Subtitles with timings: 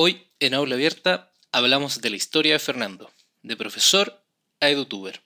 [0.00, 3.10] Hoy, en Aula Abierta, hablamos de la historia de Fernando,
[3.42, 4.22] de profesor
[4.60, 5.20] a edutuber.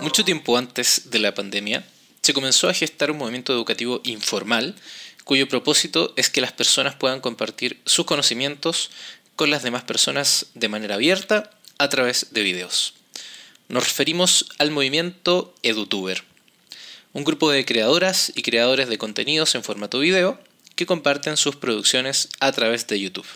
[0.00, 1.86] Mucho tiempo antes de la pandemia,
[2.20, 4.74] se comenzó a gestar un movimiento educativo informal
[5.24, 8.90] cuyo propósito es que las personas puedan compartir sus conocimientos
[9.36, 12.94] con las demás personas de manera abierta a través de videos.
[13.68, 16.24] Nos referimos al movimiento EduTuber,
[17.12, 20.38] un grupo de creadoras y creadores de contenidos en formato video
[20.76, 23.26] que comparten sus producciones a través de YouTube.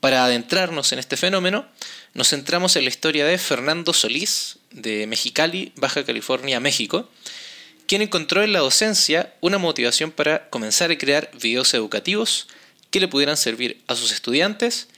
[0.00, 1.66] Para adentrarnos en este fenómeno,
[2.14, 7.10] nos centramos en la historia de Fernando Solís, de Mexicali, Baja California, México,
[7.86, 12.48] quien encontró en la docencia una motivación para comenzar a crear videos educativos
[12.90, 14.88] que le pudieran servir a sus estudiantes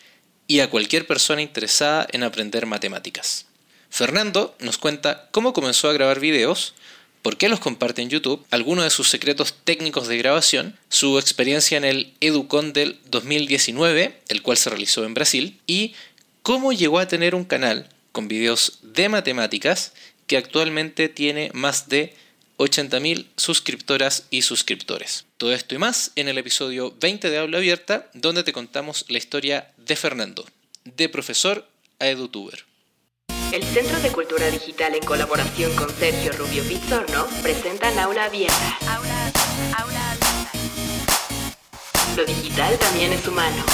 [0.47, 3.47] y a cualquier persona interesada en aprender matemáticas.
[3.91, 6.75] Fernando nos cuenta cómo comenzó a grabar videos,
[7.23, 11.77] por qué los comparte en YouTube, algunos de sus secretos técnicos de grabación, su experiencia
[11.77, 15.95] en el Educon del 2019, el cual se realizó en Brasil, y
[16.43, 19.93] cómo llegó a tener un canal con videos de matemáticas
[20.27, 22.15] que actualmente tiene más de
[22.59, 25.25] 80.000 suscriptoras y suscriptores.
[25.37, 29.19] Todo esto y más en el episodio 20 de Aula Abierta, donde te contamos la
[29.19, 30.45] historia de Fernando,
[30.85, 31.67] de profesor
[32.01, 32.65] a edutuber.
[33.53, 38.79] El Centro de Cultura Digital en colaboración con Sergio Rubio Pizzorno presentan Aula Abierta.
[38.89, 39.33] Aula,
[39.79, 40.53] aula abierta.
[42.17, 43.65] Lo digital también es humano.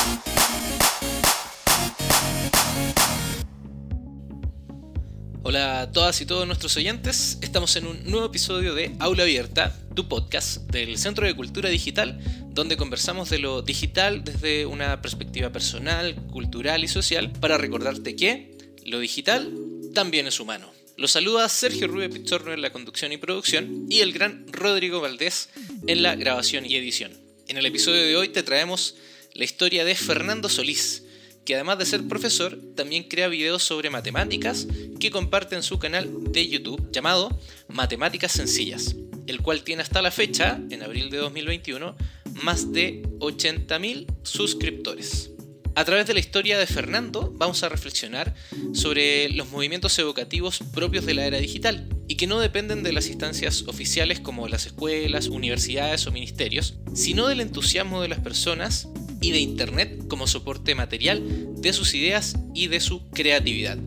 [5.46, 9.78] Hola a todas y todos nuestros oyentes, estamos en un nuevo episodio de Aula Abierta,
[9.94, 15.52] tu podcast del Centro de Cultura Digital, donde conversamos de lo digital desde una perspectiva
[15.52, 19.52] personal, cultural y social, para recordarte que lo digital
[19.92, 20.72] también es humano.
[20.96, 25.50] Los saluda Sergio Rubio Pizzorno en la conducción y producción y el gran Rodrigo Valdés
[25.86, 27.12] en la grabación y edición.
[27.48, 28.94] En el episodio de hoy te traemos
[29.34, 31.03] la historia de Fernando Solís,
[31.44, 34.66] que además de ser profesor, también crea videos sobre matemáticas
[34.98, 37.38] que comparte en su canal de YouTube llamado
[37.68, 38.96] Matemáticas Sencillas,
[39.26, 41.96] el cual tiene hasta la fecha, en abril de 2021,
[42.42, 45.30] más de 80.000 suscriptores.
[45.76, 48.32] A través de la historia de Fernando vamos a reflexionar
[48.72, 53.08] sobre los movimientos educativos propios de la era digital y que no dependen de las
[53.08, 58.88] instancias oficiales como las escuelas, universidades o ministerios, sino del entusiasmo de las personas
[59.24, 61.22] y de Internet como soporte material
[61.56, 63.78] de sus ideas y de su creatividad.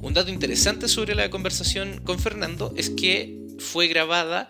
[0.00, 4.48] Un dato interesante sobre la conversación con Fernando es que fue grabada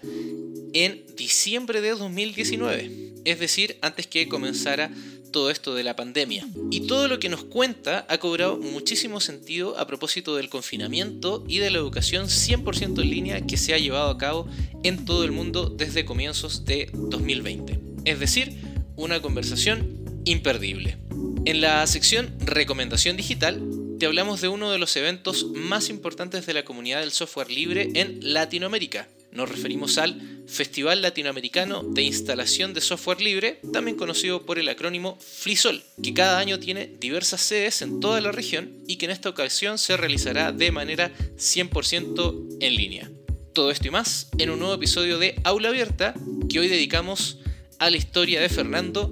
[0.74, 4.90] en diciembre de 2019, es decir, antes que comenzara
[5.32, 6.46] todo esto de la pandemia.
[6.70, 11.58] Y todo lo que nos cuenta ha cobrado muchísimo sentido a propósito del confinamiento y
[11.58, 14.46] de la educación 100% en línea que se ha llevado a cabo
[14.82, 17.80] en todo el mundo desde comienzos de 2020.
[18.04, 18.67] Es decir,
[18.98, 20.98] una conversación imperdible.
[21.44, 23.62] En la sección Recomendación Digital
[23.98, 27.90] te hablamos de uno de los eventos más importantes de la comunidad del software libre
[27.94, 29.08] en Latinoamérica.
[29.30, 35.16] Nos referimos al Festival Latinoamericano de Instalación de Software Libre, también conocido por el acrónimo
[35.20, 39.28] FLISOL, que cada año tiene diversas sedes en toda la región y que en esta
[39.28, 43.10] ocasión se realizará de manera 100% en línea.
[43.52, 46.14] Todo esto y más en un nuevo episodio de Aula Abierta
[46.48, 47.38] que hoy dedicamos
[47.78, 49.10] a la historia de Fernando,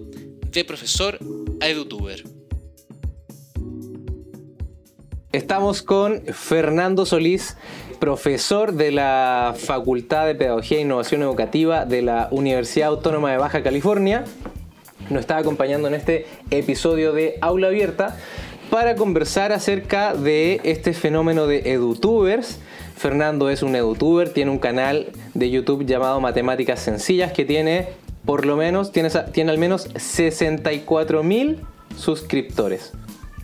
[0.51, 1.19] de profesor
[1.61, 2.25] a edutuber.
[5.33, 7.57] Estamos con Fernando Solís,
[8.01, 13.63] profesor de la Facultad de Pedagogía e Innovación Educativa de la Universidad Autónoma de Baja
[13.63, 14.25] California.
[15.11, 18.17] Nos está acompañando en este episodio de Aula Abierta
[18.71, 22.59] para conversar acerca de este fenómeno de edutubers.
[22.97, 28.45] Fernando es un edutuber, tiene un canal de YouTube llamado Matemáticas Sencillas que tiene por
[28.45, 31.61] lo menos, tiene, tiene al menos 64 mil
[31.97, 32.93] suscriptores.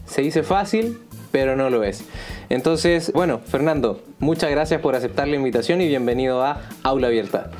[0.04, 0.98] Se dice fácil,
[1.30, 2.04] pero no lo es.
[2.50, 7.50] Entonces, bueno, Fernando, muchas gracias por aceptar la invitación y bienvenido a Aula Abierta.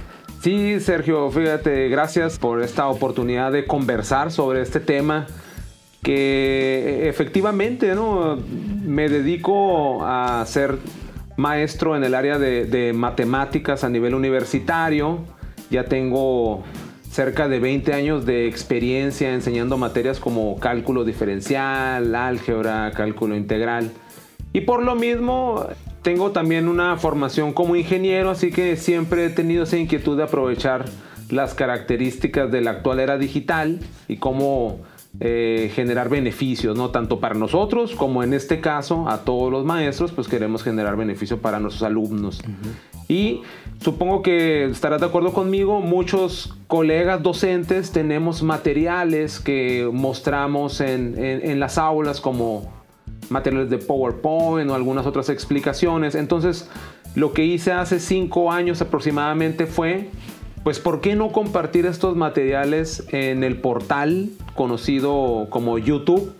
[0.42, 5.28] Sí, Sergio, fíjate, gracias por esta oportunidad de conversar sobre este tema
[6.02, 8.36] que efectivamente ¿no?
[8.84, 10.78] me dedico a ser
[11.36, 15.20] maestro en el área de, de matemáticas a nivel universitario.
[15.70, 16.64] Ya tengo
[17.12, 23.90] cerca de 20 años de experiencia enseñando materias como cálculo diferencial, álgebra, cálculo integral.
[24.54, 25.66] Y por lo mismo
[26.00, 30.86] tengo también una formación como ingeniero, así que siempre he tenido esa inquietud de aprovechar
[31.28, 34.80] las características de la actual era digital y cómo
[35.20, 36.90] eh, generar beneficios, ¿no?
[36.90, 41.38] Tanto para nosotros como en este caso a todos los maestros, pues queremos generar beneficio
[41.38, 42.42] para nuestros alumnos.
[43.08, 43.42] Y
[43.82, 51.60] supongo que estarás de acuerdo conmigo, muchos colegas docentes tenemos materiales que mostramos en, en
[51.60, 52.72] las aulas como
[53.28, 56.14] materiales de PowerPoint o algunas otras explicaciones.
[56.14, 56.70] Entonces,
[57.14, 60.08] lo que hice hace cinco años aproximadamente fue
[60.64, 66.34] pues ¿por qué no compartir estos materiales en el portal conocido como YouTube?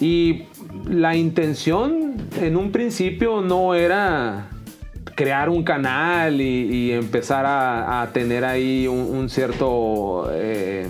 [0.00, 0.44] Y
[0.86, 4.50] la intención en un principio no era
[5.14, 10.88] crear un canal y, empezar a, tener ahí un, cierto eh,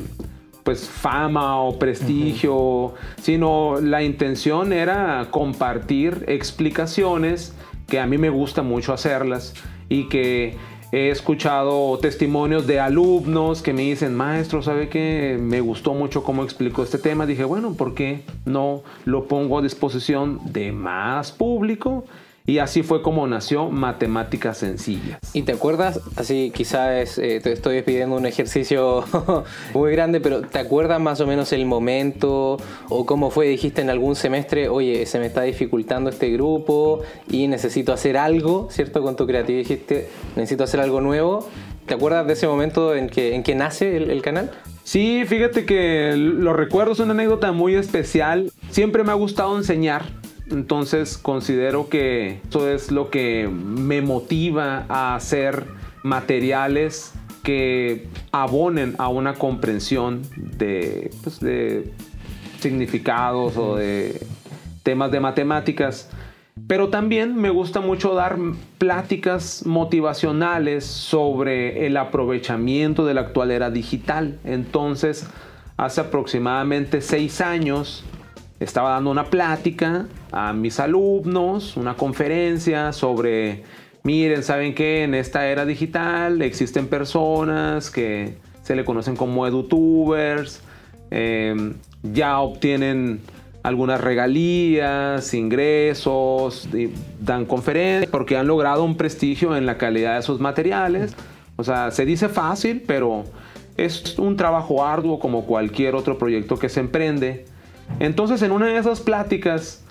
[0.62, 7.54] pues fama o prestigio, sino la intención era compartir explicaciones
[7.86, 9.54] que a mí me gusta mucho hacerlas
[9.90, 10.56] y que
[10.94, 15.36] He escuchado testimonios de alumnos que me dicen, maestro, ¿sabe qué?
[15.40, 17.26] Me gustó mucho cómo explicó este tema.
[17.26, 22.04] Dije, bueno, ¿por qué no lo pongo a disposición de más público?
[22.46, 25.18] Y así fue como nació Matemáticas Sencillas.
[25.32, 26.00] ¿Y te acuerdas?
[26.16, 29.02] Así quizás eh, te estoy pidiendo un ejercicio
[29.72, 32.58] muy grande, pero ¿te acuerdas más o menos el momento
[32.90, 33.46] o cómo fue?
[33.46, 37.00] Dijiste en algún semestre, oye, se me está dificultando este grupo
[37.30, 39.00] y necesito hacer algo, ¿cierto?
[39.00, 41.48] Con tu creatividad dijiste, necesito hacer algo nuevo.
[41.86, 44.50] ¿Te acuerdas de ese momento en que, en que nace el, el canal?
[44.82, 48.52] Sí, fíjate que lo recuerdo, es una anécdota muy especial.
[48.68, 55.14] Siempre me ha gustado enseñar entonces considero que eso es lo que me motiva a
[55.14, 55.66] hacer
[56.02, 61.40] materiales que abonen a una comprensión de, pues,
[62.58, 64.20] significados o de
[64.82, 66.10] temas de matemáticas.
[66.66, 68.38] Pero también me gusta mucho dar
[68.78, 74.38] pláticas motivacionales sobre el aprovechamiento de la actual era digital.
[74.44, 75.26] Entonces,
[75.76, 78.04] hace aproximadamente seis años
[78.64, 83.64] estaba dando una plática a mis alumnos, una conferencia sobre,
[84.02, 85.04] miren, ¿saben qué?
[85.04, 90.62] En esta era digital existen personas que se le conocen como edutubers,
[91.10, 93.20] em, ya obtienen
[93.62, 96.68] algunas regalías, ingresos,
[97.20, 101.14] dan conferencias porque han logrado un prestigio en la calidad de sus materiales.
[101.56, 103.24] O sea, se dice fácil, pero
[103.76, 107.46] es un trabajo arduo como cualquier otro proyecto que se emprende.
[108.00, 109.84] Entonces, en una de esas pláticas,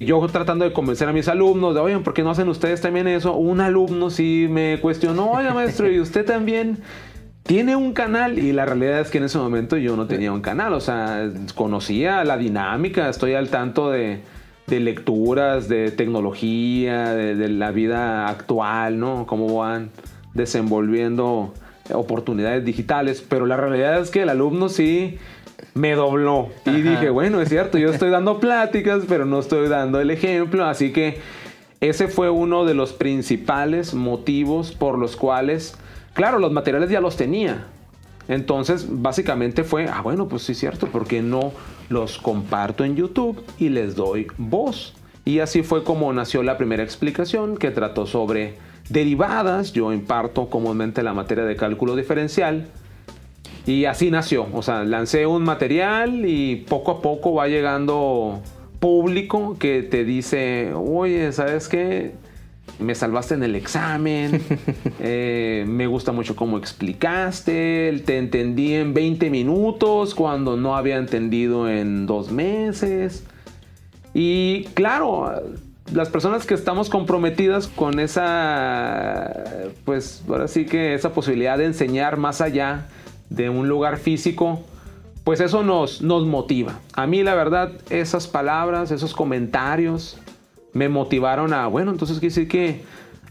[0.00, 3.06] yo tratando de convencer a mis alumnos de, oigan, ¿por qué no hacen ustedes también
[3.06, 3.36] eso?
[3.36, 6.78] Un alumno sí me cuestionó, oiga, maestro, ¿y usted también
[7.42, 8.38] tiene un canal?
[8.38, 11.30] Y la realidad es que en ese momento yo no tenía un canal, o sea,
[11.54, 14.22] conocía la dinámica, estoy al tanto de,
[14.66, 19.26] lecturas, de tecnología, de, de, la vida actual, ¿no?
[19.26, 19.90] Cómo van
[20.32, 21.54] desenvolviendo
[21.92, 25.18] oportunidades digitales, pero la realidad es que el alumno sí
[25.74, 26.48] me dobló.
[26.64, 30.64] Y dije, bueno, es cierto, yo estoy dando pláticas, pero no estoy dando el ejemplo.
[30.64, 31.18] Así que
[31.80, 35.76] ese fue uno de los principales motivos por los cuales,
[36.14, 37.66] claro, los materiales ya los tenía.
[38.28, 41.52] Entonces, básicamente fue, ah, bueno, pues sí es cierto, ¿por qué no
[41.90, 44.94] los comparto en YouTube y les doy voz?
[45.26, 48.54] Y así fue como nació la primera explicación que trató sobre
[48.88, 49.72] derivadas.
[49.72, 52.68] Yo imparto comúnmente la materia de cálculo diferencial
[53.66, 54.46] y así nació.
[54.52, 58.40] O sea, lancé un material y poco a poco va llegando
[58.78, 62.12] público que te dice, oye, ¿sabes qué?
[62.78, 64.42] Me salvaste en el examen,
[65.00, 71.68] eh, me gusta mucho cómo explicaste, te entendí en 20 minutos cuando no había entendido
[71.68, 73.24] en dos meses.
[74.12, 75.32] Y claro,
[75.92, 79.32] las personas que estamos comprometidas con esa,
[79.84, 82.86] pues ahora sí que esa posibilidad de enseñar más allá
[83.34, 84.60] de un lugar físico,
[85.24, 86.78] pues eso nos, nos motiva.
[86.94, 90.18] A mí la verdad, esas palabras, esos comentarios
[90.72, 92.82] me motivaron a, bueno, entonces quiere decir que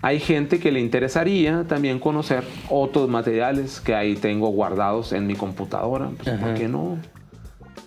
[0.01, 5.35] hay gente que le interesaría también conocer otros materiales que ahí tengo guardados en mi
[5.35, 6.09] computadora.
[6.21, 6.97] Pues, ¿Por qué no?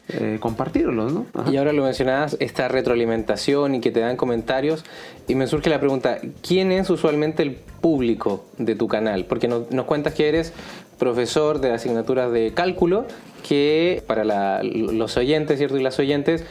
[0.09, 1.27] Eh, compartirlos, ¿no?
[1.51, 4.85] Y ahora lo mencionabas, esta retroalimentación y que te dan comentarios,
[5.27, 9.25] y me surge la pregunta, ¿quién es usualmente el público de tu canal?
[9.25, 10.53] Porque nos cuentas que eres
[10.99, 13.07] profesor de asignaturas de cálculo,
[13.47, 15.77] que para los oyentes, ¿cierto?
[15.79, 16.45] Y las oyentes,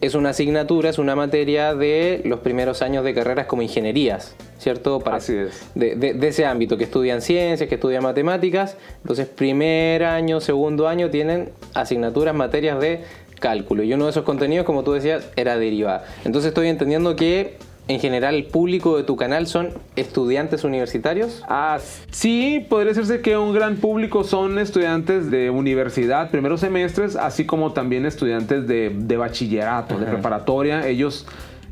[0.00, 5.00] es una asignatura, es una materia de los primeros años de carreras como ingenierías, ¿cierto?
[5.00, 5.68] Para, Así es.
[5.74, 8.76] De, ese ámbito, que estudian ciencias, que estudian matemáticas.
[9.02, 13.02] Entonces, primer año, segundo año tienen asignaturas, materias de
[13.40, 13.82] cálculo.
[13.82, 16.04] Y uno de esos contenidos, como tú decías, era derivada.
[16.24, 17.56] Entonces estoy entendiendo que
[17.88, 21.42] en general el público de tu canal son estudiantes universitarios?
[21.48, 21.78] Ah,
[22.10, 27.72] sí, podría decirse que un gran público son estudiantes de universidad, primeros semestres, así como
[27.72, 30.86] también estudiantes de, bachillerato, de preparatoria.
[30.86, 31.26] Ellos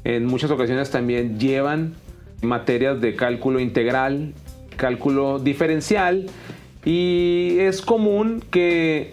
[0.05, 1.95] en muchas ocasiones también llevan
[2.41, 4.33] materias de cálculo integral,
[4.77, 6.27] cálculo diferencial,
[6.85, 9.13] y es común que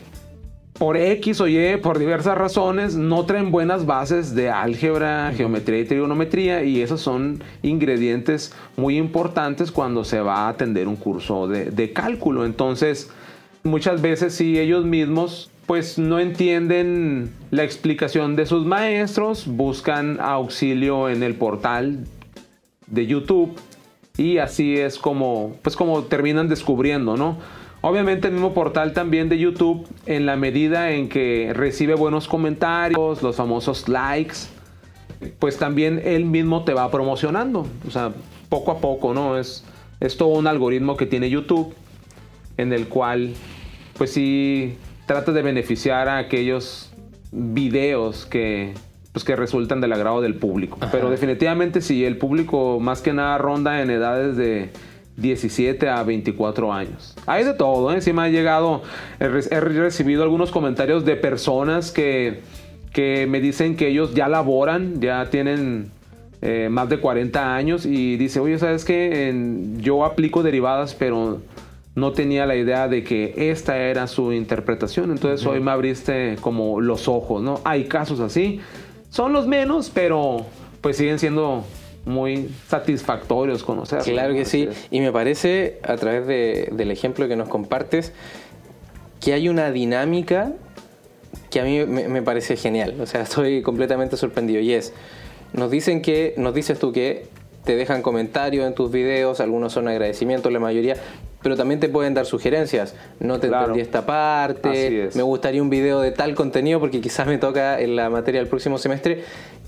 [0.77, 5.86] por X o Y, por diversas razones, no traen buenas bases de álgebra, geometría y
[5.86, 11.94] trigonometría y esos son ingredientes muy importantes cuando se va a atender un curso de,
[11.94, 12.46] cálculo.
[12.46, 13.12] Entonces,
[13.63, 21.08] muchas veces si ellos mismos pues no entienden la explicación de sus maestros, buscan auxilio
[21.08, 22.00] en el portal
[22.88, 23.58] de YouTube
[24.18, 27.38] y así es como pues como terminan descubriendo, ¿no?
[27.86, 33.22] Obviamente el mismo portal también de YouTube, en la medida en que recibe buenos comentarios,
[33.22, 34.38] los famosos likes,
[35.38, 37.68] pues también él mismo te va promocionando.
[37.86, 38.13] O sea,
[38.48, 39.38] poco a poco, ¿no?
[39.38, 39.66] Es,
[40.00, 41.74] es todo un algoritmo que tiene YouTube
[42.56, 43.34] en el cual,
[43.98, 46.90] pues sí, trata de beneficiar a aquellos
[47.34, 48.75] videos que,
[49.12, 50.78] pues que resultan del agrado del público.
[50.90, 54.70] Pero definitivamente sí, el público más que nada ronda en edades de
[55.17, 57.15] 17 a 24 años.
[57.25, 58.13] Hay de todo, ¿eh?
[58.13, 58.82] Me ha llegado,
[59.20, 62.41] he, recibido algunos comentarios de personas que,
[62.91, 65.91] que, me dicen que ellos ya laboran, ya tienen
[66.41, 69.34] eh, más de 40 años y dice, oye, ¿sabes qué?
[69.77, 71.41] yo aplico derivadas, pero
[71.96, 75.12] no tenía la idea de que esta era su interpretación.
[75.12, 77.62] Entonces hoy me abriste como los ojos, ¿no?
[77.63, 78.60] Hay casos así.
[79.10, 80.46] Son los menos, pero
[80.82, 81.65] pues siguen siendo
[82.05, 84.01] muy satisfactorios conocer.
[84.01, 88.12] Claro que sí, y me parece, a través del ejemplo que nos compartes,
[89.19, 90.51] que hay una dinámica
[91.50, 92.95] que a mí me, parece genial.
[93.00, 94.60] O sea, estoy completamente sorprendido.
[94.60, 94.93] Y es,
[95.53, 97.27] nos dicen que, nos dices tú que
[97.63, 100.98] te dejan comentarios en tus videos, algunos son agradecimientos, la mayoría,
[101.41, 102.95] pero también te pueden dar sugerencias.
[103.19, 107.38] No te entendí esta parte, me gustaría un video de tal contenido porque quizás me
[107.38, 109.24] toca en la materia del próximo semestre.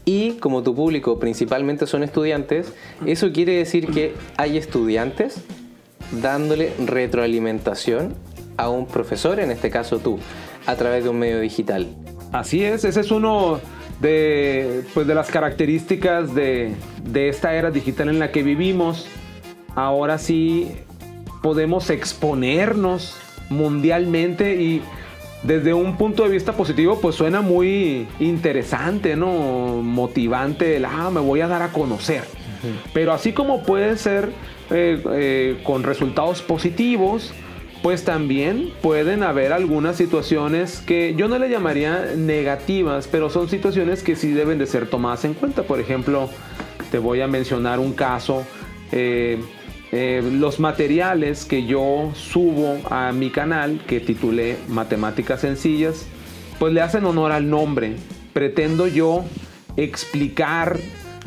[0.05, 2.71] Y como tu público principalmente son estudiantes,
[3.05, 5.43] eso quiere decir que hay estudiantes
[6.21, 8.13] dándole retroalimentación
[8.57, 10.19] a un profesor, en este caso tú,
[10.67, 11.87] a través de un medio digital.
[12.31, 13.59] Así es, ese es uno
[13.99, 19.07] de, pues de las características de, de esta era digital en la que vivimos.
[19.73, 20.71] Ahora sí
[21.41, 23.15] podemos exponernos
[23.49, 24.81] mundialmente y
[25.45, 29.81] desde un punto de vista positivo, pues suena muy interesante, ¿no?
[29.81, 32.23] Motivante, el, ah, me voy a dar a conocer.
[32.93, 34.31] Pero así como puede ser
[34.71, 37.31] eh, eh, con resultados positivos,
[37.83, 44.01] pues también pueden haber algunas situaciones que yo no le llamaría negativas, pero son situaciones
[44.01, 45.61] que sí deben de ser tomadas en cuenta.
[45.61, 46.27] Por ejemplo,
[46.89, 48.43] te voy a mencionar un caso.
[48.91, 49.37] Eh,
[49.97, 56.05] eh, los materiales que yo subo a mi canal, que titulé Matemáticas Sencillas,
[56.59, 57.95] pues le hacen honor al nombre.
[58.33, 59.23] Pretendo yo
[59.77, 60.81] explicar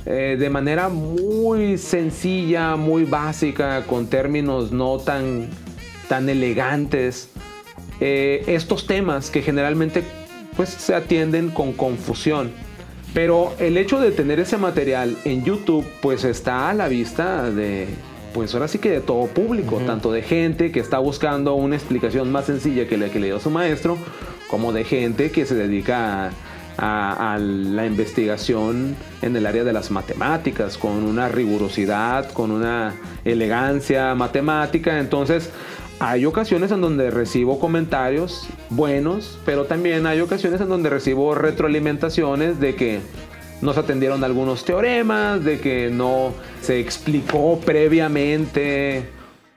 [0.04, 5.48] eh, de manera muy sencilla, muy básica, con términos no tan,
[6.06, 7.30] tan elegantes,
[8.00, 10.02] eh, estos temas que generalmente
[10.58, 12.50] pues, se atienden con confusión.
[13.14, 17.88] Pero el hecho de tener ese material en YouTube pues está a la vista de,
[18.32, 22.30] pues ahora sí que de todo público, tanto de gente que está buscando una explicación
[22.30, 23.98] más sencilla que la que le dio su maestro,
[24.48, 26.30] como de gente que se dedica
[26.76, 32.94] a, a, la investigación en el área de las matemáticas, con una rigurosidad, con una
[33.24, 34.98] elegancia matemática.
[34.98, 35.50] Entonces,
[36.00, 42.60] hay ocasiones en donde recibo comentarios buenos, pero también hay ocasiones en donde recibo retroalimentaciones
[42.60, 43.00] de que
[43.60, 49.08] no se atendieron algunos teoremas, de que no se explicó previamente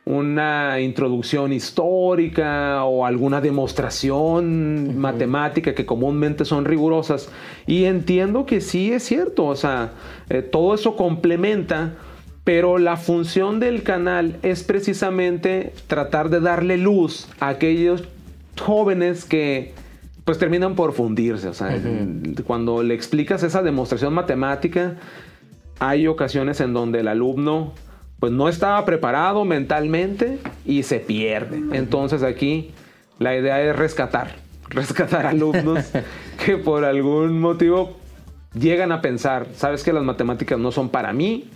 [0.05, 7.29] una introducción histórica o alguna demostración matemática que comúnmente son rigurosas.
[7.67, 9.91] Y entiendo que sí es cierto, o sea,
[10.29, 11.93] eh, todo eso complementa,
[12.43, 18.03] pero la función del canal es precisamente tratar de darle luz a aquellos
[18.59, 19.73] jóvenes que
[20.25, 21.47] pues terminan por fundirse.
[21.47, 21.77] O sea,
[22.45, 24.95] cuando le explicas esa demostración matemática,
[25.79, 27.73] hay ocasiones en donde el alumno
[28.19, 31.59] pues no estaba preparado mentalmente y se pierde.
[31.75, 32.71] Entonces aquí
[33.17, 34.35] la idea es rescatar,
[34.69, 35.91] rescatar alumnos
[36.45, 37.97] que por algún motivo
[38.53, 41.49] llegan a pensar, sabes que las matemáticas no son para mí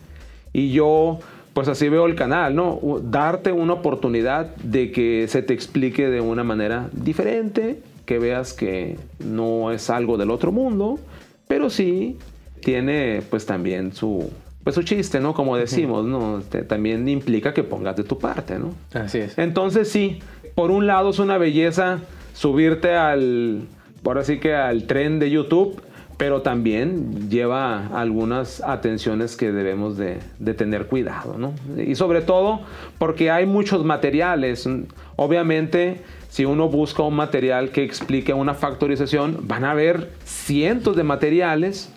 [0.54, 1.20] y yo
[1.54, 2.80] pues así veo el canal, ¿no?
[3.02, 8.98] Darte una oportunidad de que se te explique de una manera diferente, que veas que
[9.20, 11.00] no es algo del otro mundo,
[11.48, 12.18] pero sí
[12.62, 14.30] tiene pues también su,
[14.64, 15.34] pues su chiste, ¿no?
[15.34, 16.42] Como decimos, ¿no?
[16.50, 18.74] Te- también implica que pongas de tu parte, ¿no?
[18.94, 19.38] Así es.
[19.38, 20.20] Entonces sí,
[20.56, 22.00] por un lado es una belleza
[22.34, 23.62] subirte al,
[24.04, 25.82] ahora sí que al tren de YouTube,
[26.18, 31.54] pero también lleva algunas atenciones que debemos de, de tener cuidado, ¿no?
[31.82, 32.62] Y sobre todo
[32.98, 34.66] porque hay muchos materiales.
[35.18, 36.02] Obviamente,
[36.36, 41.90] si uno busca un material que explique una factorización, van a haber cientos de materiales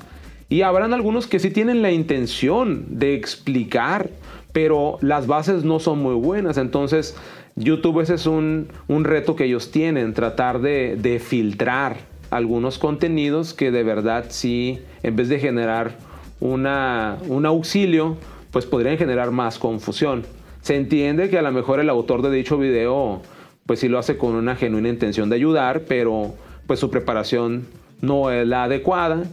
[0.48, 4.10] y habrán algunos que sí tienen la intención de explicar,
[4.52, 6.56] pero las bases no son muy buenas.
[6.56, 7.16] Entonces,
[7.56, 11.96] YouTube ese es un, un reto que ellos tienen, tratar de, de filtrar
[12.30, 15.96] algunos contenidos que de verdad sí, en vez de generar
[16.38, 18.16] una, un auxilio,
[18.52, 20.22] pues podrían generar más confusión.
[20.62, 23.20] Se entiende que a lo mejor el autor de dicho video,
[23.68, 26.34] pues sí lo hace con una genuina intención de ayudar, pero
[26.66, 27.66] pues su preparación
[28.00, 29.24] no es la adecuada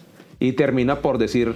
[0.42, 1.54] y termina por decir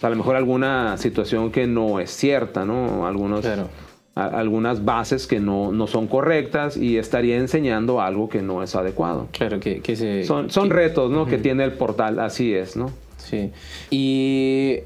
[0.00, 3.06] a lo mejor alguna situación que no es cierta, ¿no?
[3.06, 3.68] Algunos, Claro.
[4.14, 8.74] a- algunas bases que no, no son correctas y estaría enseñando algo que no es
[8.74, 9.28] adecuado.
[9.32, 10.24] Claro, que, que se...
[10.24, 11.26] Son, son retos, ¿no?
[11.26, 12.90] Que tiene el portal, así es, ¿no?
[13.18, 13.50] Sí.
[13.90, 14.78] Y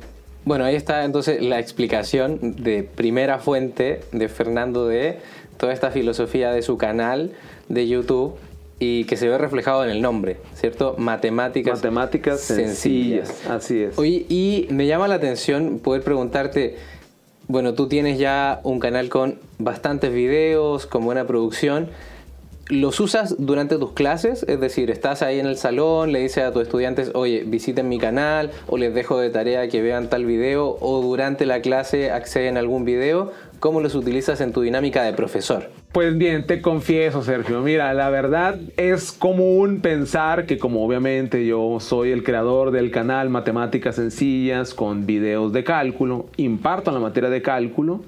[0.44, 5.18] bueno, ahí está entonces la explicación de primera fuente de Fernando de
[5.56, 7.32] toda esta filosofía de su canal
[7.68, 8.34] de YouTube
[8.78, 10.94] y que se ve reflejado en el nombre, ¿cierto?
[10.98, 13.98] Matemáticas, Matemáticas sencillas, así es.
[13.98, 16.76] Oye, y me llama la atención poder preguntarte,
[17.48, 21.88] bueno, tú tienes ya un canal con bastantes videos, con buena producción.
[22.68, 24.44] ¿Los usas durante tus clases?
[24.48, 27.98] Es decir, estás ahí en el salón, le dices a tus estudiantes, oye, visiten mi
[27.98, 32.56] canal, o les dejo de tarea que vean tal video, o durante la clase acceden
[32.56, 33.30] a algún video.
[33.60, 35.70] ¿Cómo los utilizas en tu dinámica de profesor?
[35.92, 37.62] Pues bien, te confieso, Sergio.
[37.62, 43.30] Mira, la verdad es común pensar que como obviamente yo soy el creador del canal
[43.30, 48.02] Matemáticas Sencillas con videos de cálculo, imparto la materia de cálculo,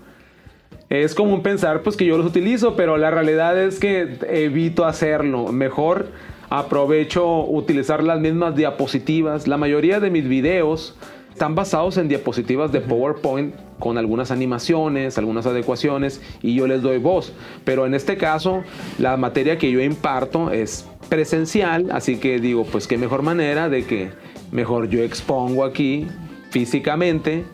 [0.91, 5.53] es común pensar pues que yo los utilizo, pero la realidad es que evito hacerlo.
[5.53, 6.09] Mejor
[6.51, 9.47] aprovecho utilizar las mismas diapositivas.
[9.47, 10.97] La mayoría de mis videos
[11.39, 16.99] están basados en diapositivas de PowerPoint con algunas animaciones, algunas adecuaciones y yo les doy
[16.99, 17.33] voz.
[17.65, 18.65] Pero en este caso,
[18.99, 23.85] la materia que yo imparto es presencial, así que digo, pues qué mejor manera de
[23.85, 24.11] que
[24.51, 26.09] mejor yo expongo aquí
[26.51, 27.45] físicamente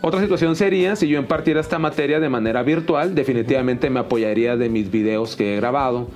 [0.00, 4.68] otra situación sería si yo impartiera esta materia de manera virtual, definitivamente me apoyaría de
[4.68, 6.08] mis videos que he grabado.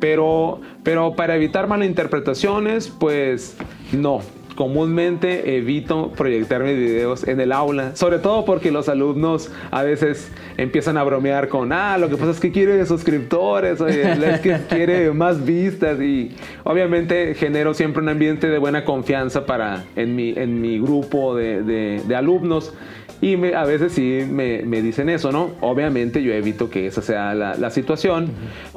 [0.00, 3.56] Pero, pero para evitar malinterpretaciones, pues
[3.92, 4.22] no.
[4.58, 10.32] Comúnmente evito proyectar mis videos en el aula, sobre todo porque los alumnos a veces
[10.56, 14.02] empiezan a bromear con, ah, lo que pasa es que quiere suscriptores, oye,
[14.34, 16.32] es que quiere más vistas y
[16.64, 21.62] obviamente genero siempre un ambiente de buena confianza para, en, mi, en mi grupo de,
[21.62, 22.74] de- de alumnos.
[23.20, 25.52] Y me- a veces sí me, me dicen eso, ¿no?
[25.60, 28.32] Obviamente yo evito que esa sea la, la situación,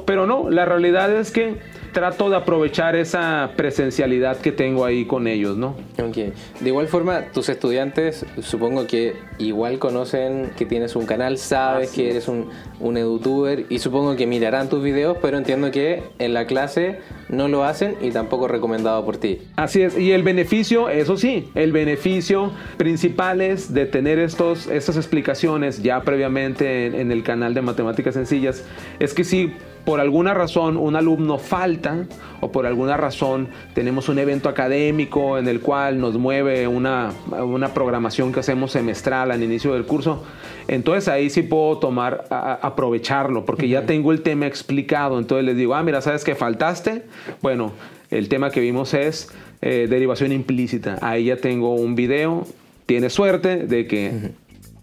[0.06, 1.56] pero no, la realidad es que
[1.92, 5.76] trato de aprovechar esa presencialidad que tengo ahí con ellos, ¿no?
[6.02, 6.16] Ok.
[6.60, 12.02] De igual forma, tus estudiantes supongo que igual conocen que tienes un canal, sabes Así
[12.02, 12.48] que eres un,
[12.80, 17.00] un edutuber y supongo que mirarán tus videos, pero entiendo que en la clase
[17.32, 19.38] no lo hacen y tampoco recomendado por ti.
[19.56, 24.96] Así es, y el beneficio, eso sí, el beneficio principal es de tener estos, estas
[24.96, 28.64] explicaciones ya previamente en, en el canal de Matemáticas Sencillas,
[29.00, 29.52] es que si
[29.84, 32.04] por alguna razón un alumno falta
[32.40, 37.10] o por alguna razón tenemos un evento académico en el cual nos mueve una,
[37.42, 40.22] una programación que hacemos semestral al inicio del curso,
[40.68, 45.56] entonces ahí sí puedo tomar, a- aprovecharlo, porque ya tengo el tema explicado, entonces les
[45.56, 47.02] digo, ah, mira, ¿sabes que faltaste?
[47.40, 47.72] Bueno,
[48.10, 49.28] el tema que vimos es
[49.60, 50.98] eh, derivación implícita.
[51.00, 52.46] Ahí ya tengo un video.
[52.86, 54.30] Tienes suerte de que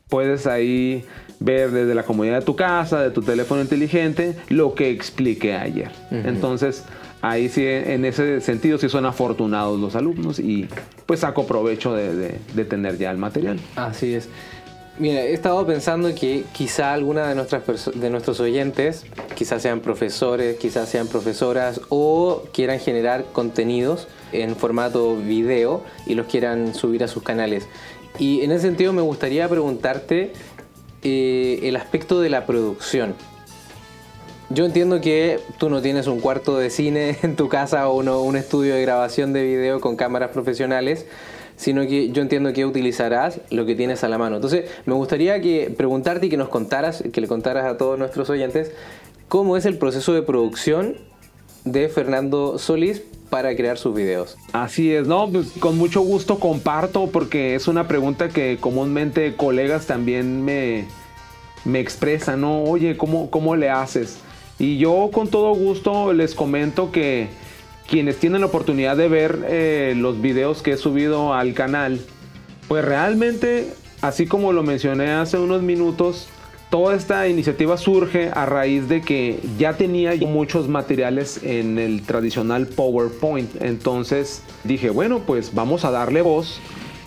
[0.09, 1.03] puedes ahí
[1.39, 5.89] ver desde la comodidad de tu casa, de tu teléfono inteligente, lo que expliqué ayer.
[6.11, 6.83] Entonces,
[7.21, 10.67] ahí sí, en ese sentido, sí son afortunados los alumnos y
[11.05, 13.59] pues saco provecho de, de- de tener ya el material.
[13.75, 14.27] Así es.
[14.99, 20.57] Mira, he estado pensando que quizá alguna de, nuestras de nuestros oyentes, quizás sean profesores,
[20.57, 27.07] quizás sean profesoras o quieran generar contenidos en formato video y los quieran subir a
[27.07, 27.65] sus canales.
[28.17, 30.33] Y en ese sentido me gustaría preguntarte
[31.03, 33.15] eh, el aspecto de la producción.
[34.49, 38.21] Yo entiendo que tú no tienes un cuarto de cine en tu casa o uno-
[38.21, 41.05] un estudio de grabación de video con cámaras profesionales,
[41.59, 44.37] sino que yo entiendo que utilizarás lo que tienes a la mano.
[44.37, 48.29] Entonces, me gustaría que preguntarte y que nos contaras, que le contaras a todos nuestros
[48.29, 48.71] oyentes,
[49.27, 50.95] cómo es el proceso de producción
[51.65, 54.37] de Fernando Solís para crear sus videos.
[54.53, 59.85] Así es, no, pues con mucho gusto comparto porque es una pregunta que comúnmente colegas
[59.85, 60.85] también me,
[61.65, 62.63] me expresan, ¿no?
[62.63, 64.19] Oye, ¿cómo, ¿cómo le haces?
[64.59, 67.27] Y yo con todo gusto les comento que
[67.89, 71.99] quienes tienen la oportunidad de ver eh, los videos que he subido al canal,
[72.67, 73.67] pues realmente,
[74.01, 76.29] así como lo mencioné hace unos minutos,
[76.69, 82.67] toda esta iniciativa surge a raíz de que ya tenía muchos materiales en el tradicional
[82.67, 83.59] PowerPoint.
[83.61, 86.59] Entonces dije, bueno, pues vamos a darle voz.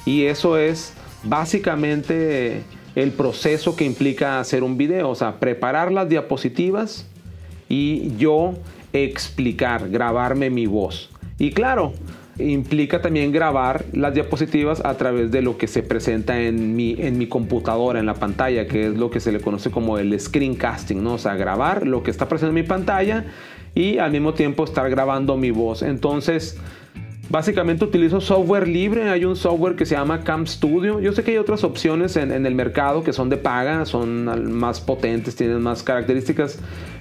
[0.05, 2.65] Y eso es básicamente
[2.97, 5.11] el proceso que implica hacer un video.
[5.11, 7.07] O sea, preparar las diapositivas
[7.69, 8.55] y yo
[8.93, 11.11] explicar, grabarme mi voz.
[11.39, 11.93] Y claro,
[12.39, 17.19] implica también grabar las diapositivas a través de lo que se presenta en mi, en
[17.19, 21.03] mi computadora, en la pantalla, que es lo que se le conoce como el screencasting,
[21.03, 21.15] ¿no?
[21.15, 23.25] O sea, grabar lo que está presente en mi pantalla
[23.75, 25.83] y al mismo tiempo estar grabando mi voz.
[25.83, 26.59] Entonces,
[27.29, 29.09] básicamente utilizo software libre.
[29.11, 31.01] Hay un software que se llama Cam Studio.
[31.01, 34.53] Yo sé que hay otras opciones en, en el mercado que son de paga, son
[34.53, 36.59] más potentes, tienen más características.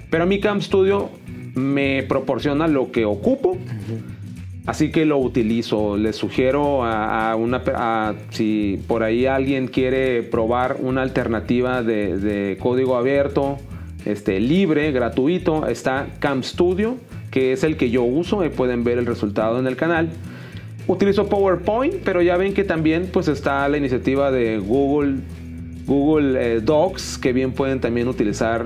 [0.10, 1.10] Pero a mi Cam Studio
[1.56, 3.58] me proporciona lo que ocupo.
[4.66, 5.98] Así que lo utilizo.
[5.98, 7.62] Les sugiero a, una
[8.30, 13.58] si por ahí alguien quiere probar una alternativa de, código abierto,
[14.06, 16.98] este, libre, gratuito, está Cam Studio,
[17.32, 18.42] que es el que yo uso.
[18.42, 20.10] Ahí pueden ver el resultado en el canal.
[20.88, 25.18] Utilizo PowerPoint, pero ya ven que también pues está la iniciativa de Google
[25.86, 28.66] Google eh, Docs, que bien pueden también utilizar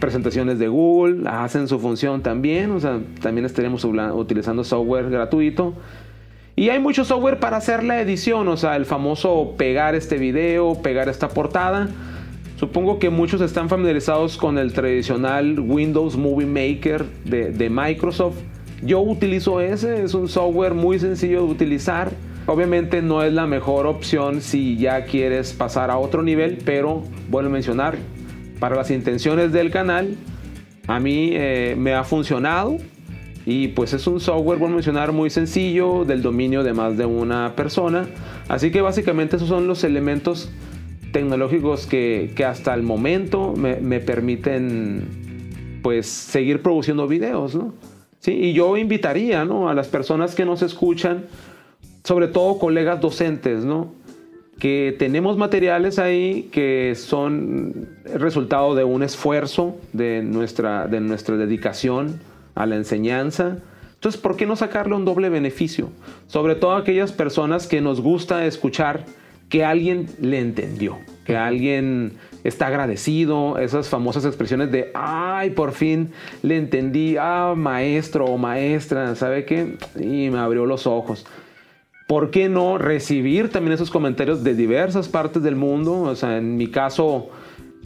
[0.00, 5.74] presentaciones de Google, hacen su función también, o sea, también estaremos utilizando software gratuito.
[6.54, 10.80] Y hay mucho software para hacer la edición, o sea, el famoso pegar este video,
[10.82, 11.88] pegar esta portada.
[12.56, 18.36] Supongo que muchos están familiarizados con el tradicional Windows Movie Maker de, de Microsoft.
[18.82, 22.12] Yo utilizo ese, es un software muy sencillo de utilizar
[22.46, 27.50] Obviamente no es la mejor opción si ya quieres pasar a otro nivel, pero vuelvo
[27.50, 27.96] a mencionar,
[28.58, 30.16] para las intenciones del canal,
[30.86, 32.78] a mí eh, me ha funcionado
[33.44, 38.06] y pues es un software, mencionar, muy sencillo, del dominio de más de una persona.
[38.48, 40.50] Así que básicamente esos son los elementos
[41.12, 47.74] tecnológicos que, hasta el momento me, permiten pues seguir produciendo videos, ¿no?
[48.20, 49.68] Sí, y yo invitaría ¿no?
[49.68, 51.24] a las personas que nos escuchan
[52.04, 53.92] sobre todo colegas docentes, ¿no?
[54.58, 62.20] Que tenemos materiales ahí que son resultado de un esfuerzo de nuestra, de nuestra dedicación
[62.54, 63.58] a la enseñanza.
[63.94, 65.90] Entonces, ¿por qué no sacarle un doble beneficio?
[66.26, 69.04] Sobre todo a aquellas personas que nos gusta escuchar
[69.48, 76.10] que alguien le entendió, que alguien está agradecido, esas famosas expresiones de, ay, por fin
[76.42, 79.76] le entendí, ah, maestro o maestra, ¿sabe qué?
[79.96, 81.26] Y me abrió los ojos.
[82.12, 86.02] ¿Por qué no recibir también esos comentarios de diversas partes del mundo?
[86.02, 87.30] O sea, en mi caso,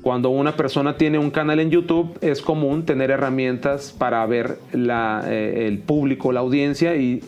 [0.03, 5.65] cuando una persona tiene un canal en YouTube, es común tener herramientas para ver eh,
[5.69, 7.23] el público, la audiencia y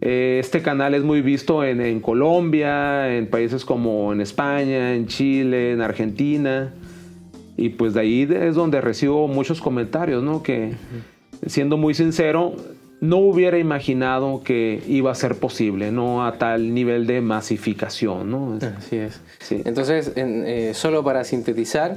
[0.00, 5.72] eh, este canal es muy visto en, Colombia, en países como en España, en Chile,
[5.72, 6.72] en Argentina.
[7.56, 10.44] Y pues de ahí es donde recibo muchos comentarios, ¿no?
[10.44, 10.74] Que
[11.48, 12.54] siendo muy sincero,
[13.00, 18.30] no hubiera imaginado que iba a ser posible, no a tal nivel de masificación.
[18.30, 18.58] ¿no?
[18.76, 19.20] Así es.
[19.50, 21.96] Entonces, eh, solo para sintetizar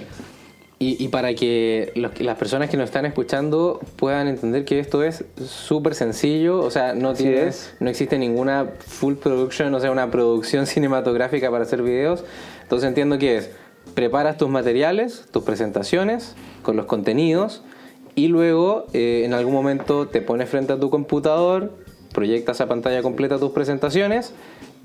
[0.84, 5.94] y, para que las personas que nos están escuchando puedan entender que esto es súper
[5.94, 11.52] sencillo, o sea, no, tiene, no existe ninguna full production, o sea, una producción cinematográfica
[11.52, 12.26] para hacer videos.
[12.64, 13.52] Entonces entiendo que es,
[13.94, 17.62] preparas tus materiales, tus presentaciones con los contenidos,
[18.16, 21.72] y luego eh, en algún momento te pones frente a tu computador,
[22.14, 24.34] proyectas a pantalla completa tus presentaciones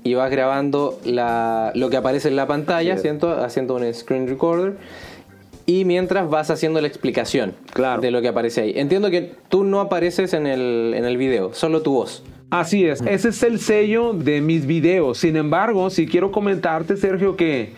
[0.03, 4.77] y vas grabando lo que aparece en la pantalla, haciendo un screen recorder.
[5.65, 7.53] Y mientras vas haciendo la explicación
[7.99, 8.73] de lo que aparece ahí.
[8.77, 12.23] Entiendo que tú no apareces en el, en el video, solo tu voz.
[12.49, 15.17] Así es, ese es el sello de mis videos.
[15.17, 17.73] Sin embargo, si quiero comentarte, Sergio, que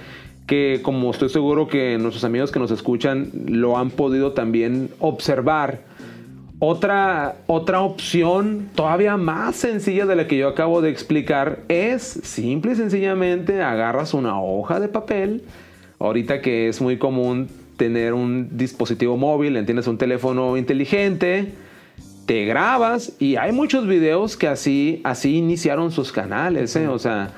[0.49, 5.81] que como estoy seguro que nuestros amigos que nos escuchan lo han podido también observar.
[6.57, 12.71] Otra, otra opción todavía más sencilla de la que yo acabo de explicar es simple
[12.71, 15.43] y sencillamente agarras una hoja de papel.
[15.99, 21.53] Ahorita que es muy común tener un dispositivo móvil, entiendes un teléfono inteligente,
[22.25, 26.88] te grabas y hay muchos videos que así, así iniciaron sus canales, ¿eh?
[26.88, 27.33] o sea,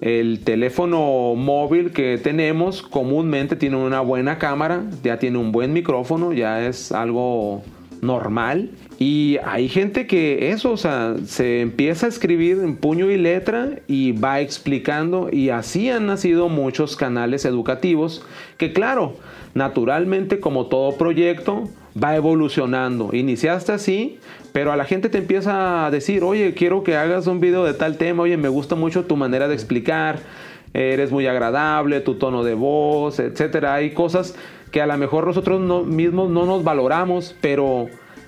[0.00, 6.32] el teléfono móvil que tenemos comúnmente tiene una buena cámara, ya tiene un buen micrófono,
[6.32, 7.62] ya es algo
[8.02, 8.70] normal.
[8.98, 13.80] Y hay gente que eso, o sea, se empieza a escribir en puño y letra
[13.86, 15.28] y va explicando.
[15.30, 18.24] Y así han nacido muchos canales educativos
[18.56, 19.16] que claro,
[19.54, 21.68] naturalmente como todo proyecto
[22.02, 23.10] va evolucionando.
[23.12, 24.18] Iniciaste así,
[24.52, 27.74] pero a la gente te empieza a decir, oye, quiero que hagas un video de
[27.74, 30.18] tal tema, oye, me gusta mucho tu manera de explicar,
[30.74, 33.74] eres muy agradable, tu tono de voz, etcétera.
[33.74, 34.34] Hay cosas
[34.70, 37.86] que a lo mejor nosotros mismos no nos valoramos, pero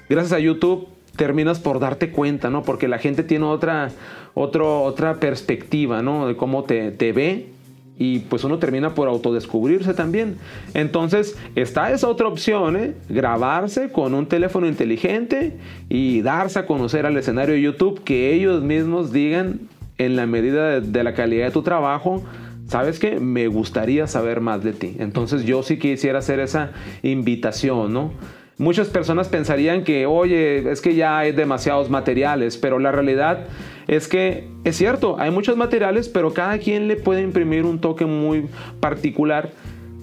[0.09, 2.63] gracias a YouTube terminas por darte cuenta, ¿no?
[2.63, 3.91] Porque la gente tiene otra,
[4.35, 6.29] otra perspectiva, ¿no?
[6.29, 7.58] De cómo te ve
[7.99, 10.37] y pues uno termina por autodescubrirse también.
[10.75, 12.95] Entonces está esa otra opción, ¿eh?
[13.09, 15.57] grabarse con un teléfono inteligente
[15.89, 19.61] y darse a conocer al escenario de YouTube, que ellos mismos digan
[19.99, 22.23] en la medida de, la calidad de tu trabajo,
[22.69, 23.19] ¿sabes qué?
[23.19, 24.97] Me gustaría saber más de ti.
[25.01, 26.71] Entonces yo sí quisiera hacer esa
[27.03, 28.13] invitación, ¿no?
[28.59, 33.47] Muchas personas pensarían que, oye, es que ya hay demasiados materiales, pero la realidad
[33.87, 38.05] es que es cierto, hay muchos materiales, pero cada quien le puede imprimir un toque
[38.05, 38.49] muy
[38.81, 39.51] particular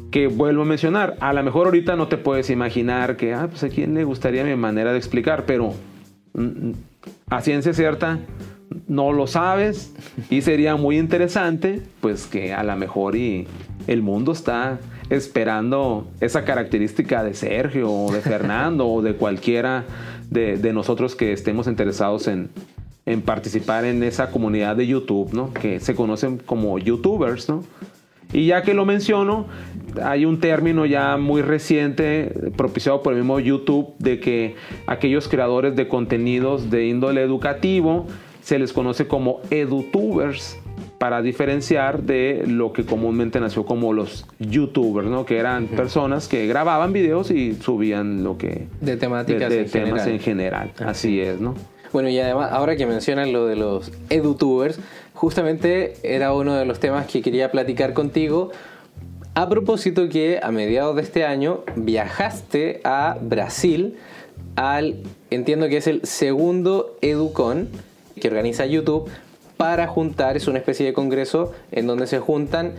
[0.09, 1.17] que vuelvo a mencionar.
[1.19, 4.45] A lo mejor ahorita no te puedes imaginar que, ah, pues a quién le gustaría
[4.45, 5.73] mi manera de explicar, pero
[6.33, 6.73] mm, mm,
[7.29, 8.19] a ciencia cierta
[8.87, 9.93] no lo sabes
[10.29, 13.47] y sería muy interesante, pues que a lo mejor y
[13.87, 19.85] el mundo está esperando esa característica de Sergio o de Fernando o de cualquiera
[20.29, 22.49] de, nosotros que estemos interesados en,
[23.23, 25.53] participar en esa comunidad de YouTube, ¿no?
[25.53, 27.63] Que se conocen como YouTubers, ¿no?
[28.33, 29.45] Y ya que lo menciono,
[30.03, 34.55] hay un término ya muy reciente propiciado por el mismo YouTube de que
[34.87, 38.07] aquellos creadores de contenidos de índole educativo
[38.41, 40.57] se les conoce como edutubers
[40.97, 45.25] para diferenciar de lo que comúnmente nació como los youtubers, ¿no?
[45.25, 48.67] Que eran personas que grababan videos y subían lo que...
[48.81, 50.71] De temáticas de, temas en general.
[50.79, 51.55] Así es, ¿no?
[51.91, 54.79] Bueno, y además, ahora que mencionan lo de los edutubers,
[55.13, 58.51] justamente era uno de los temas que quería platicar contigo.
[59.33, 63.95] A propósito que a mediados de este año viajaste a Brasil
[64.55, 67.69] al, entiendo que es el segundo Educon
[68.19, 69.09] que organiza YouTube
[69.57, 72.73] para juntar, es una especie de congreso en donde se juntan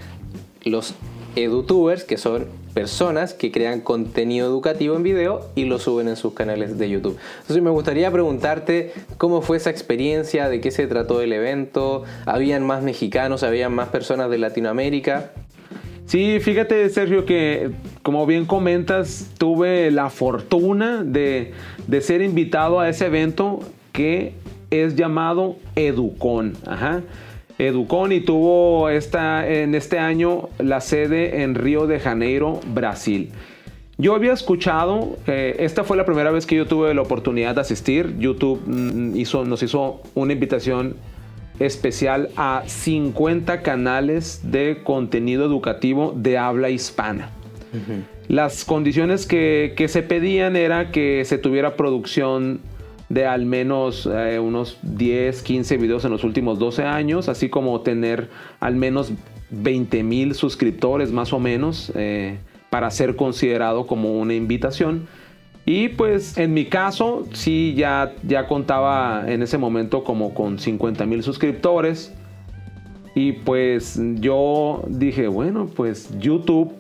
[0.65, 0.95] los
[1.37, 6.35] edutubers, que son personas que crean contenido educativo en video y lo suben en sus
[6.35, 7.17] canales de YouTube.
[7.41, 12.67] Entonces me gustaría preguntarte cómo fue esa experiencia, de qué se trató el evento, habían
[12.67, 15.33] más mexicanos, habían más personas de Latinoamérica.
[16.07, 17.71] Sí, fíjate Sergio que
[18.03, 21.53] como bien comentas, tuve la fortuna de,
[21.89, 23.61] de ser invitado a ese evento
[23.93, 24.35] que
[24.71, 26.55] es llamado Educon.
[26.67, 27.03] Ajá.
[27.59, 33.31] Educon y tuvo esta, en este año la sede en Río de Janeiro, Brasil.
[33.99, 37.63] Yo había escuchado, eh, esta fue la primera vez que yo tuve la oportunidad de
[37.63, 38.19] asistir.
[38.19, 40.97] YouTube mm, hizo, nos hizo una invitación
[41.59, 47.31] especial a 50 canales de contenido educativo de habla hispana.
[48.29, 52.61] Las condiciones que, que se pedían era que se tuviera producción
[53.09, 57.81] de al menos eh, unos 10, 15 videos en los últimos 12 años, así como
[57.81, 58.29] tener
[58.61, 59.13] al menos
[59.51, 62.39] 20 mil suscriptores más o menos eh,
[62.71, 65.07] para ser considerado como una invitación.
[65.65, 71.07] Y pues en mi caso sí ya, ya contaba en ese momento como con 50
[71.07, 72.13] mil suscriptores.
[73.15, 76.73] Y pues yo dije, bueno, pues YouTube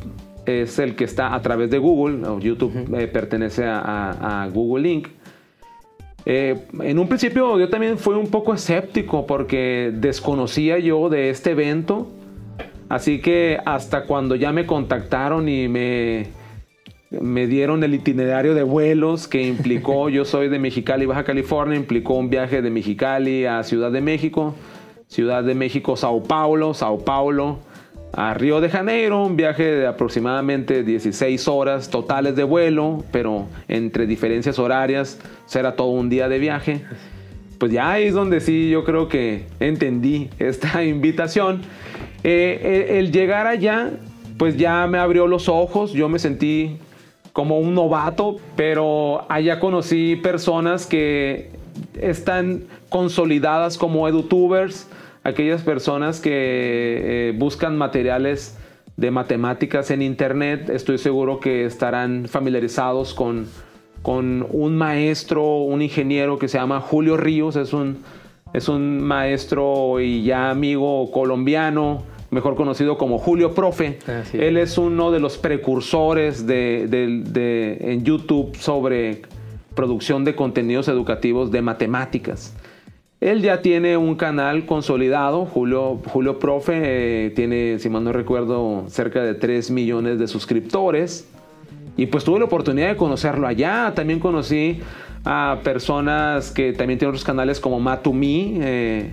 [0.44, 2.20] es el que está a través de Google.
[2.40, 5.08] YouTube eh, pertenece a, a Google Inc.
[6.28, 11.52] Eh, en un principio yo también fui un poco escéptico porque desconocía yo de este
[11.52, 12.08] evento.
[12.88, 16.26] Así que hasta cuando ya me contactaron y me,
[17.10, 22.14] me dieron el itinerario de vuelos que implicó, yo soy de Mexicali, Baja California, implicó
[22.14, 24.54] un viaje de Mexicali a Ciudad de México,
[25.06, 27.58] Ciudad de México, Sao Paulo, Sao Paulo,
[28.12, 34.06] a Río de Janeiro, un viaje de aproximadamente 16 horas totales de vuelo, pero entre
[34.06, 36.82] diferencias horarias será todo un día de viaje.
[37.58, 41.62] Pues ya ahí es donde sí yo creo que entendí esta invitación.
[42.24, 43.90] Eh, eh, el llegar allá,
[44.38, 46.78] pues ya me abrió los ojos, yo me sentí
[47.32, 51.50] como un novato, pero allá conocí personas que
[52.00, 54.88] están consolidadas como edutubers,
[55.26, 58.56] aquellas personas que eh, buscan materiales
[58.96, 63.46] de matemáticas en internet, estoy seguro que estarán familiarizados con,
[64.02, 67.98] con un maestro, un ingeniero que se llama Julio Ríos, es un,
[68.52, 73.98] es un maestro y ya amigo colombiano, mejor conocido como Julio Profe.
[74.32, 79.22] Él es uno de los precursores de, en YouTube sobre
[79.74, 82.54] producción de contenidos educativos de matemáticas.
[83.20, 88.84] Él ya tiene un canal consolidado, Julio, Julio Profe, eh, tiene, si mal no recuerdo,
[88.88, 91.28] cerca de 3 millones de suscriptores.
[91.96, 93.92] Y pues tuve la oportunidad de conocerlo allá.
[93.94, 94.80] También conocí
[95.24, 99.10] a personas que también tienen otros canales como Matumi, eh,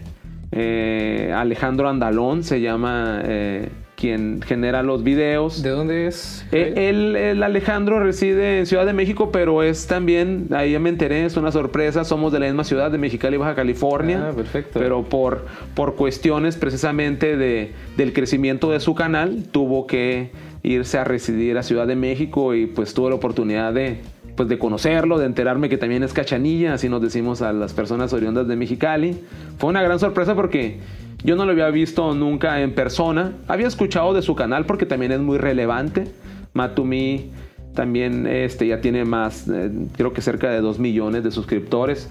[0.52, 3.70] eh, Alejandro Andalón se llama eh,
[4.04, 5.63] quien genera los videos.
[5.63, 6.46] ¿De dónde es?
[6.52, 10.89] Eh, él, el Alejandro reside en Ciudad de México, pero es también, ahí ya me
[10.89, 14.28] enteré, es una sorpresa, somos de la misma ciudad de Mexicali, Baja California.
[14.28, 14.78] Ah, perfecto.
[14.78, 20.32] Pero por, por cuestiones precisamente de, del crecimiento de su canal, tuvo que
[20.63, 24.02] irse a residir a Ciudad de México y pues tuve la oportunidad de,
[24.36, 28.12] pues de conocerlo, de enterarme que también es cachanilla, así nos decimos a las personas
[28.12, 29.18] oriundas de Mexicali.
[29.60, 30.80] Fue una gran sorpresa porque
[31.23, 33.33] yo no lo había visto nunca en persona.
[33.47, 36.05] Había escuchado de su canal porque también es muy relevante.
[36.53, 37.31] Matumi
[37.73, 42.09] también este, ya tiene más, eh, creo que cerca de 2 millones de suscriptores.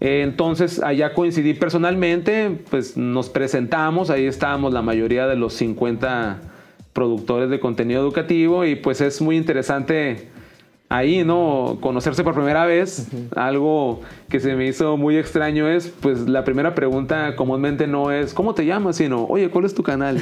[0.00, 6.40] Eh, Entonces allá coincidí personalmente, pues nos presentamos, ahí estábamos la mayoría de los 50
[6.92, 10.28] productores de contenido educativo y pues es muy interesante
[10.90, 11.78] ahí, ¿no?
[11.80, 13.08] Conocerse por primera vez.
[13.36, 18.34] Algo que se me hizo muy extraño es, pues la primera pregunta comúnmente no es,
[18.34, 18.96] ¿cómo te llamas?
[18.96, 20.20] Sino, oye, ¿cuál es tu canal?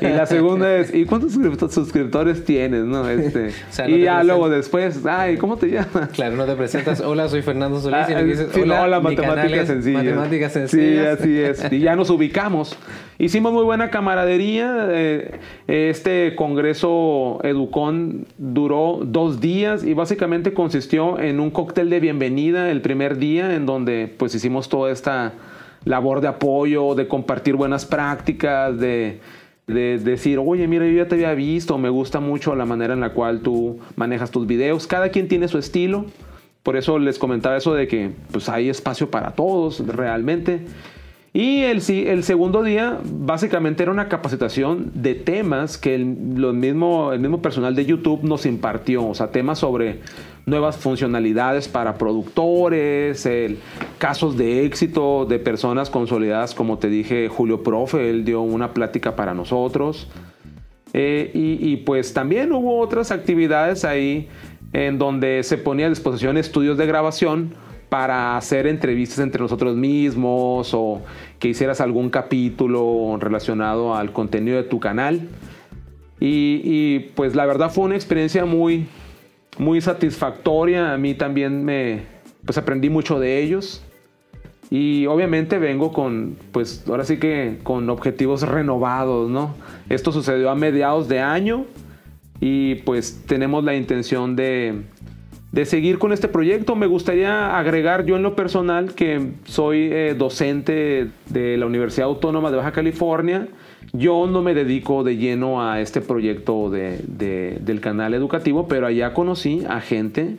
[0.00, 2.84] y la segunda es, ¿y cuántos suscripto- suscriptores tienes?
[2.84, 3.08] ¿no?
[3.08, 6.08] Este, sea, no y ya luego después, ay, ¿cómo te llamas?
[6.12, 9.00] Claro, no te presentas, hola, soy Fernando Solís, Ah, sino que dices, sí, no, hola.
[9.00, 9.68] Matemáticas
[10.52, 11.20] Sí, sencillas.
[11.20, 11.72] así es.
[11.72, 12.76] Y ya nos ubicamos.
[13.18, 14.88] Hicimos muy buena camaradería.
[14.90, 22.70] eh, Este congreso Educón duró dos días y básicamente consistió en un cóctel de bienvenida
[22.70, 25.32] el primer día en donde pues hicimos toda esta
[25.84, 29.20] labor de apoyo, de compartir buenas prácticas, de,
[29.66, 33.00] de decir, oye, mira, yo ya te había visto, me gusta mucho la manera en
[33.00, 34.86] la cual tú manejas tus videos.
[34.86, 36.06] Cada quien tiene su estilo.
[36.64, 40.60] Por eso les comentaba eso de que pues hay espacio para todos realmente.
[41.36, 47.18] Y el, el segundo día básicamente era una capacitación de temas que el, mismo, el
[47.18, 49.04] mismo personal de YouTube nos impartió.
[49.04, 49.98] O sea, temas sobre
[50.46, 53.58] nuevas funcionalidades para productores, el-
[53.98, 59.16] casos de éxito de personas consolidadas, como te dije, Julio Profe, él dio una plática
[59.16, 60.08] para nosotros.
[60.92, 64.28] Eh, y, y, pues también hubo otras actividades ahí
[64.72, 67.54] en donde se ponía a disposición estudios de grabación
[67.88, 71.02] para hacer entrevistas entre nosotros mismos o
[71.38, 75.28] que hicieras algún capítulo relacionado al contenido de tu canal.
[76.20, 78.86] Y, y, pues la verdad fue una experiencia muy,
[79.58, 80.92] muy satisfactoria.
[80.92, 82.02] A mí también me,
[82.44, 83.82] pues aprendí mucho de ellos.
[84.70, 89.54] Y obviamente vengo con, pues ahora sí que con objetivos renovados, ¿no?
[89.88, 91.66] Esto sucedió a mediados de año
[92.40, 94.82] y pues tenemos la intención de,
[95.54, 96.74] de seguir con este proyecto.
[96.74, 102.50] Me gustaría agregar yo en lo personal que soy eh, docente de la Universidad Autónoma
[102.50, 103.46] de Baja California.
[103.92, 108.88] Yo no me dedico de lleno a este proyecto de- de- del canal educativo, pero
[108.88, 110.38] allá conocí a gente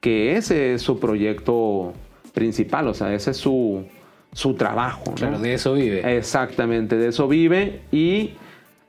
[0.00, 1.92] que ese es su proyecto
[2.32, 3.84] principal, o sea, ese es su,
[4.32, 5.02] su trabajo.
[5.08, 5.14] ¿no?
[5.14, 6.16] Claro, de eso vive.
[6.16, 8.30] Exactamente, de eso vive y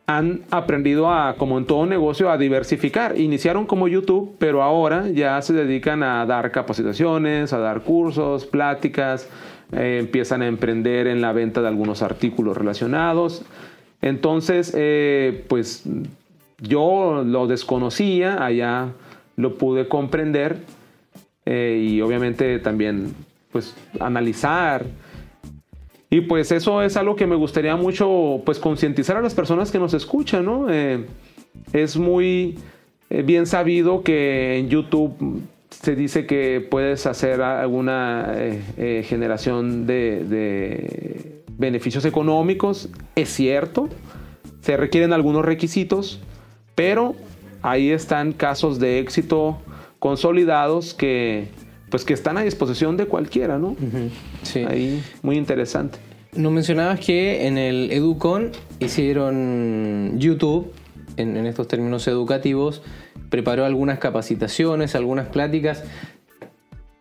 [0.07, 3.17] han aprendido a, como en todo negocio, a diversificar.
[3.19, 9.27] Iniciaron como YouTube, pero ahora ya se dedican a dar capacitaciones, a dar cursos, pláticas,
[9.71, 13.43] eh, empiezan a emprender en la venta de algunos artículos relacionados.
[14.01, 15.83] Entonces, eh, pues
[16.59, 18.89] yo lo desconocía, allá
[19.35, 20.57] lo pude comprender
[21.45, 23.13] eh, y obviamente también
[23.51, 24.85] pues analizar
[26.15, 29.79] y pues eso es algo que me gustaría mucho pues concientizar a las personas que
[29.79, 30.67] nos escuchan, ¿no?
[30.69, 31.07] Eh,
[31.73, 32.57] es muy
[33.09, 39.85] eh, bien sabido que en YouTube se dice que puedes hacer alguna eh, eh, generación
[39.85, 42.87] de, de beneficios económicos.
[43.17, 43.89] Es cierto,
[44.61, 46.21] se requieren algunos requisitos,
[46.75, 47.13] pero
[47.61, 49.57] ahí están casos de éxito
[49.99, 51.49] consolidados que
[51.89, 53.75] pues que están a disposición de cualquiera, ¿no?
[54.43, 54.59] Sí.
[54.67, 55.99] Ahí, muy interesante.
[56.35, 60.73] Nos mencionabas que en el Educon hicieron YouTube,
[61.15, 62.81] en, estos términos educativos,
[63.29, 65.85] preparó algunas capacitaciones, algunas pláticas.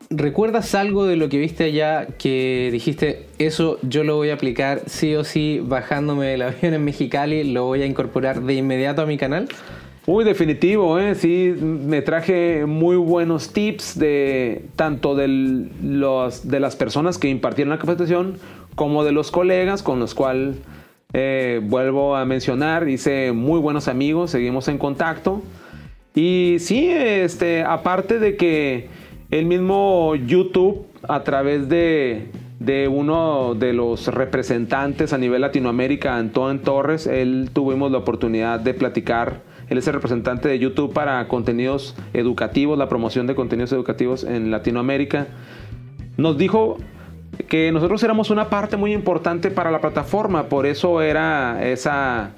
[0.09, 4.83] ¿Recuerdas algo de lo que viste allá que dijiste, eso yo lo voy a aplicar
[4.87, 9.07] sí o sí bajándome del avión en Mexicali, lo voy a incorporar de inmediato a
[9.07, 9.49] mi canal?
[10.07, 11.15] Muy definitivo, ¿eh?
[11.15, 17.79] sí, me traje muy buenos tips de tanto los, de las personas que impartieron la
[17.79, 18.37] capacitación
[18.75, 20.57] como de los colegas con los cuales
[21.13, 25.43] eh, vuelvo a mencionar, hice muy buenos amigos, seguimos en contacto.
[26.15, 28.89] Y sí, este, aparte de que
[29.31, 32.29] el mismo YouTube a través de,
[32.61, 38.75] de uno de los representantes a nivel Latinoamérica, Antón Torres, él tuvimos la oportunidad de
[38.75, 39.43] platicar.
[39.69, 44.51] Él es el representante de YouTube para contenidos educativos, la promoción de contenidos educativos en
[44.51, 45.27] Latinoamérica.
[46.17, 46.79] Nos dijo
[47.49, 52.31] que nosotros éramos una parte muy importante para la plataforma, por eso era esa,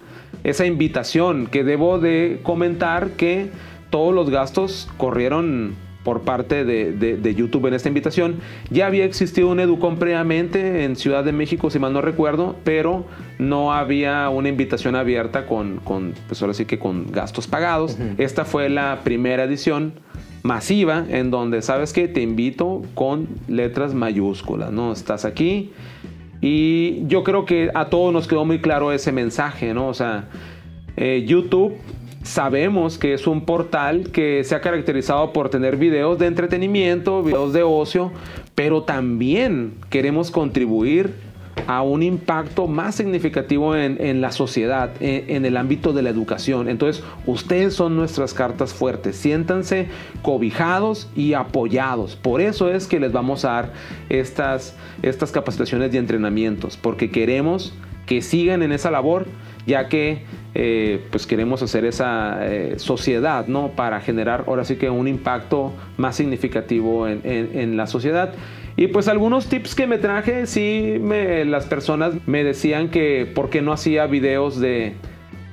[0.45, 3.51] esa invitación que debo de comentar que
[3.91, 5.75] todos los gastos corrieron
[6.07, 8.37] por parte de, YouTube en esta invitación.
[8.71, 13.05] Ya había existido un Educom previamente en Ciudad de México, si mal no recuerdo, pero
[13.41, 17.99] no había una invitación abierta con, con pues ahora sí que con gastos pagados.
[18.19, 19.95] Esta fue la primera edición
[20.47, 24.93] masiva en donde, ¿sabes que Te invito con letras mayúsculas, ¿no?
[24.93, 25.73] Estás aquí.
[26.41, 29.89] Y yo creo que a todos nos quedó muy claro ese mensaje, ¿no?
[29.89, 30.29] O sea,
[30.97, 31.75] eh, YouTube
[32.23, 37.53] sabemos que es un portal que se ha caracterizado por tener videos de entretenimiento, videos
[37.53, 38.13] de ocio,
[38.55, 41.15] pero también queremos contribuir
[41.67, 46.69] a un impacto más significativo en, la sociedad, en, el ámbito de la educación.
[46.69, 49.17] Entonces, ustedes son nuestras cartas fuertes.
[49.17, 49.89] Siéntanse
[50.23, 52.17] cobijados y apoyados.
[52.17, 53.73] Por eso es que les vamos a dar
[54.09, 57.73] estas, estas capacitaciones y entrenamientos, porque queremos
[58.07, 59.27] que sigan en esa labor,
[59.67, 60.23] ya que
[60.55, 63.73] eh, pues queremos hacer esa eh, sociedad, ¿no?
[63.73, 68.33] Para generar ahora sí que un impacto más significativo en, la sociedad.
[68.77, 71.01] Y pues algunos tips que me traje, sí,
[71.47, 74.95] las personas me decían que por qué no hacía videos de,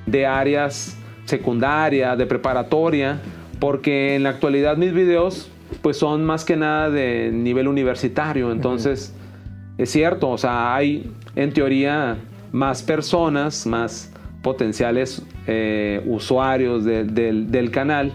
[0.04, 3.20] de áreas secundaria, de preparatoria,
[3.60, 5.50] porque en la actualidad mis videos
[5.80, 9.14] pues son más que nada de nivel universitario, entonces
[9.78, 12.18] es cierto, o sea, hay en teoría
[12.52, 14.12] más personas, más
[14.42, 18.12] potenciales eh, usuarios del canal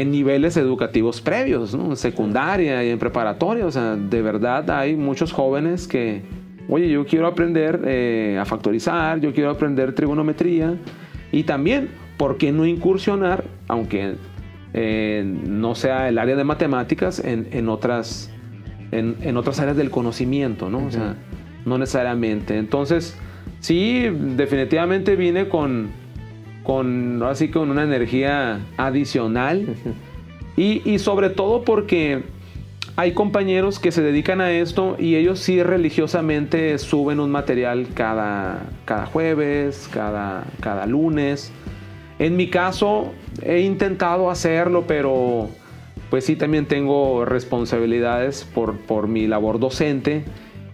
[0.00, 3.64] en niveles educativos previos, en secundaria y en preparatoria.
[3.64, 6.22] O sea, de verdad hay muchos jóvenes que,
[6.68, 10.74] oye, yo quiero aprender eh, a factorizar, yo quiero aprender trigonometría
[11.30, 14.16] y también, ¿por qué no incursionar, aunque
[14.72, 18.32] eh, no sea el área de matemáticas, en, otras,
[18.90, 20.86] en, otras áreas del conocimiento, ¿no?
[20.86, 21.14] O sea,
[21.64, 22.58] no necesariamente.
[22.58, 23.16] Entonces,
[23.60, 25.90] sí, definitivamente vine con,
[26.64, 29.76] con así con una energía adicional.
[30.56, 32.24] y, sobre todo porque
[32.96, 38.62] hay compañeros que se dedican a esto y ellos sí religiosamente suben un material cada,
[38.84, 41.52] cada jueves, cada, cada lunes.
[42.18, 43.12] En mi caso
[43.42, 45.48] he intentado hacerlo, pero
[46.10, 50.24] pues sí también tengo responsabilidades por, por mi labor docente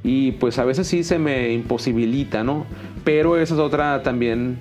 [0.02, 2.66] y pues a veces sí se me imposibilita, ¿no?
[3.04, 4.58] Pero esa es otra también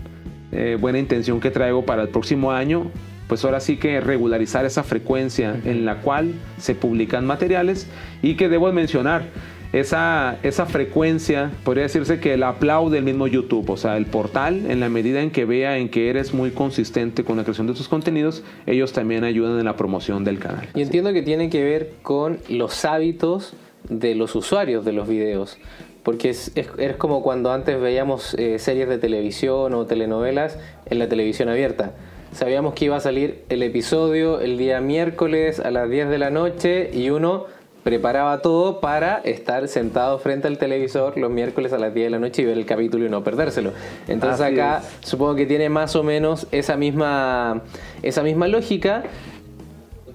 [0.51, 2.91] eh, buena intención que traigo para el próximo año,
[3.27, 7.87] pues ahora sí que regularizar esa frecuencia en la cual se publican materiales
[8.21, 9.23] y que debo mencionar,
[9.71, 14.65] esa, esa frecuencia, podría decirse que el aplaude el mismo YouTube, o sea, el portal,
[14.67, 17.73] en la medida en que vea en que eres muy consistente con la creación de
[17.73, 20.67] tus contenidos, ellos también ayudan en la promoción del canal.
[20.73, 23.53] Y entiendo que tiene que ver con los hábitos
[23.87, 25.57] de los usuarios de los videos.
[26.03, 31.09] Porque es, es, como cuando antes veíamos eh, series de televisión o telenovelas en la
[31.09, 31.93] televisión abierta.
[32.31, 36.29] Sabíamos que iba a salir el episodio el día miércoles a las 10 de la
[36.29, 37.45] noche y uno
[37.83, 42.19] preparaba todo para estar sentado frente al televisor los miércoles a las 10 de la
[42.19, 43.71] noche y ver el capítulo y no perdérselo.
[44.07, 47.63] Entonces acá supongo que tiene más o menos esa misma,
[48.03, 49.03] esa misma lógica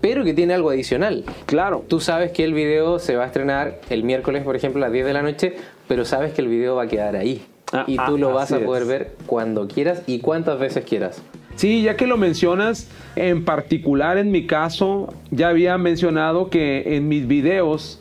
[0.05, 1.25] pero que tiene algo adicional.
[1.47, 1.83] Claro.
[1.89, 4.93] Tú sabes que el video se va a estrenar el miércoles, por ejemplo, a las
[4.93, 5.57] 10 de la noche,
[5.89, 7.45] pero sabes que el video va a quedar ahí.
[7.73, 11.23] Ah, y tú lo ah, vas a poder ver cuando quieras y cuantas veces quieras.
[11.57, 17.09] Sí, ya que lo mencionas, en particular en mi caso, ya había mencionado que en
[17.09, 18.01] mis videos,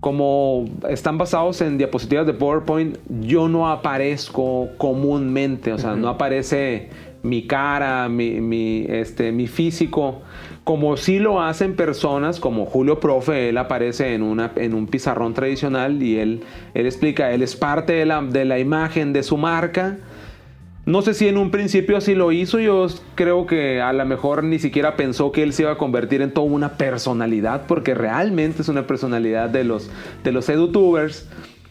[0.00, 6.88] como están basados en diapositivas de PowerPoint, yo no aparezco comúnmente, o sea, no aparece
[7.22, 10.22] mi cara, mi, este, mi físico,
[10.64, 15.34] como si lo hacen personas como Julio Profe, él aparece en, una, en un pizarrón
[15.34, 16.42] tradicional y él,
[16.74, 19.98] él explica, él es parte de la, de la imagen de su marca.
[20.86, 24.44] No sé si en un principio así lo hizo, yo creo que a lo mejor
[24.44, 28.62] ni siquiera pensó que él se iba a convertir en toda una personalidad, porque realmente
[28.62, 29.90] es una personalidad de los,
[30.24, 31.28] de los edutubers.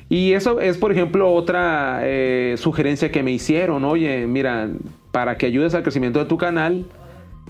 [0.09, 3.83] Y eso es, por ejemplo, otra eh, sugerencia que me hicieron.
[3.83, 4.69] Oye, mira,
[5.11, 6.85] para que ayudes al crecimiento de tu canal,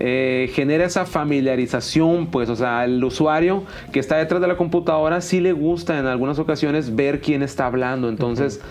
[0.02, 5.20] eh, genera esa familiarización, pues, o sea, el usuario que está detrás de la computadora
[5.20, 8.62] sí le gusta en algunas ocasiones ver quién está hablando, entonces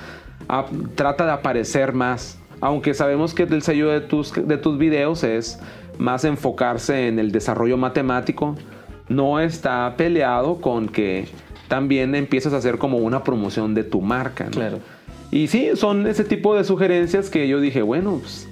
[0.95, 5.59] trata de aparecer más, aunque sabemos que el sello de tus, de tus videos es
[5.99, 8.55] más enfocarse en el desarrollo matemático,
[9.07, 11.27] no está peleado con que
[11.67, 14.45] también empieces a hacer como una promoción de tu marca.
[14.45, 14.51] ¿no?
[14.51, 14.79] Claro.
[15.29, 18.48] Y sí, son ese tipo de sugerencias que yo dije, bueno, pues,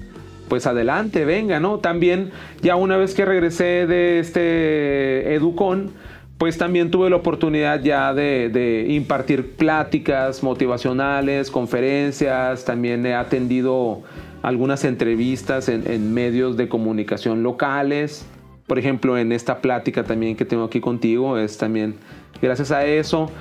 [0.47, 1.79] pues adelante, venga, ¿no?
[1.79, 2.31] También
[2.61, 5.91] ya una vez que regresé de este Educon,
[6.37, 14.03] pues también tuve la oportunidad ya de, impartir pláticas motivacionales, conferencias, también he atendido
[14.43, 18.25] algunas entrevistas en, en, medios de comunicación locales.
[18.67, 21.95] Por ejemplo, en esta plática también que tengo aquí contigo, es también
[22.41, 23.31] gracias a eso.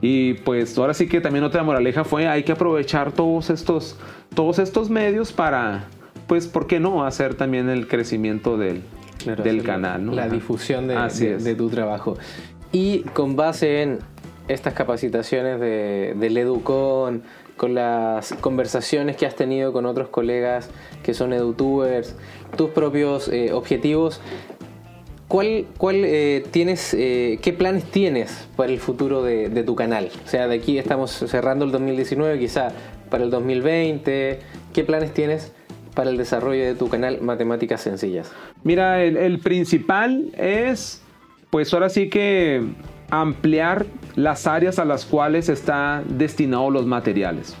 [0.00, 3.98] Y pues ahora sí que también otra moraleja fue hay que aprovechar todos estos,
[4.34, 5.86] todos estos medios para,
[6.26, 7.04] pues, ¿por qué no?
[7.04, 8.82] Hacer también el crecimiento del,
[9.18, 10.04] claro, del canal.
[10.04, 10.12] ¿no?
[10.12, 12.16] La difusión de, de, de, tu trabajo.
[12.72, 13.98] Y con base en
[14.48, 17.22] estas capacitaciones de, del Educon,
[17.56, 20.70] con las conversaciones que has tenido con otros colegas
[21.02, 22.16] que son edutubers,
[22.56, 24.20] tus propios eh, objetivos,
[25.26, 30.10] ¿Cuál, cuál eh, tienes, eh, qué planes tienes para el futuro de, de, tu canal?
[30.24, 32.68] O sea, de aquí estamos cerrando el 2019, quizá
[33.10, 34.38] para el 2020.
[34.72, 35.52] ¿Qué planes tienes
[35.94, 38.32] para el desarrollo de tu canal Matemáticas Sencillas?
[38.62, 41.02] Mira, el, principal es,
[41.50, 42.62] pues ahora sí que
[43.10, 43.86] ampliar
[44.16, 47.56] las áreas a las cuales está destinado los materiales.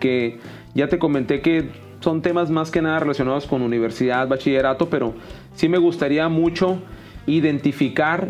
[0.00, 0.38] Que
[0.74, 1.70] ya te comenté que
[2.00, 5.14] son temas más que nada relacionados con universidad, bachillerato, pero
[5.54, 6.78] sí me gustaría mucho
[7.26, 8.28] identificar,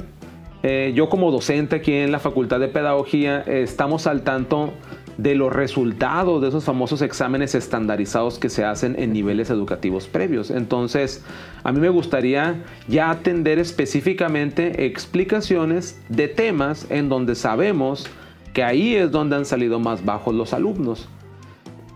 [0.63, 4.73] eh, yo como docente aquí en la Facultad de Pedagogía, eh, estamos al tanto
[5.19, 10.51] de los resultados de esos famosos exámenes estandarizados que se hacen en niveles educativos previos.
[10.51, 11.25] Entonces,
[11.65, 18.07] a mí me gustaría ya atender específicamente explicaciones de temas en donde sabemos
[18.53, 21.09] que ahí es donde han salido más bajos los alumnos.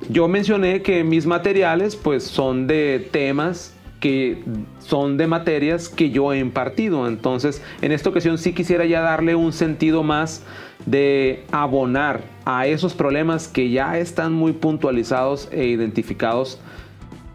[0.09, 4.43] Yo mencioné que mis materiales pues son de temas que
[4.79, 7.07] son de materias que yo he impartido.
[7.07, 10.43] Entonces, en esta ocasión sí quisiera ya darle un sentido más
[10.87, 16.59] de abonar a esos problemas que ya están muy puntualizados e identificados.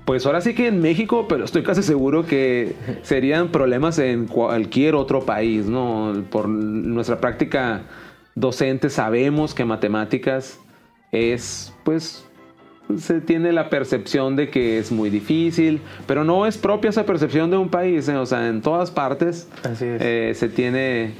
[0.05, 4.95] Pues ahora sí que en México, pero estoy casi seguro que serían problemas en cualquier
[4.95, 6.25] otro país, ¿no?
[6.29, 7.83] Por nuestra práctica
[8.35, 10.59] docente sabemos que matemáticas
[11.11, 12.24] es pues
[12.97, 17.49] se tiene la percepción de que es muy difícil, pero no es propia esa percepción
[17.49, 18.15] de un país, ¿eh?
[18.15, 19.49] o sea, en todas partes
[19.81, 21.13] eh, se tiene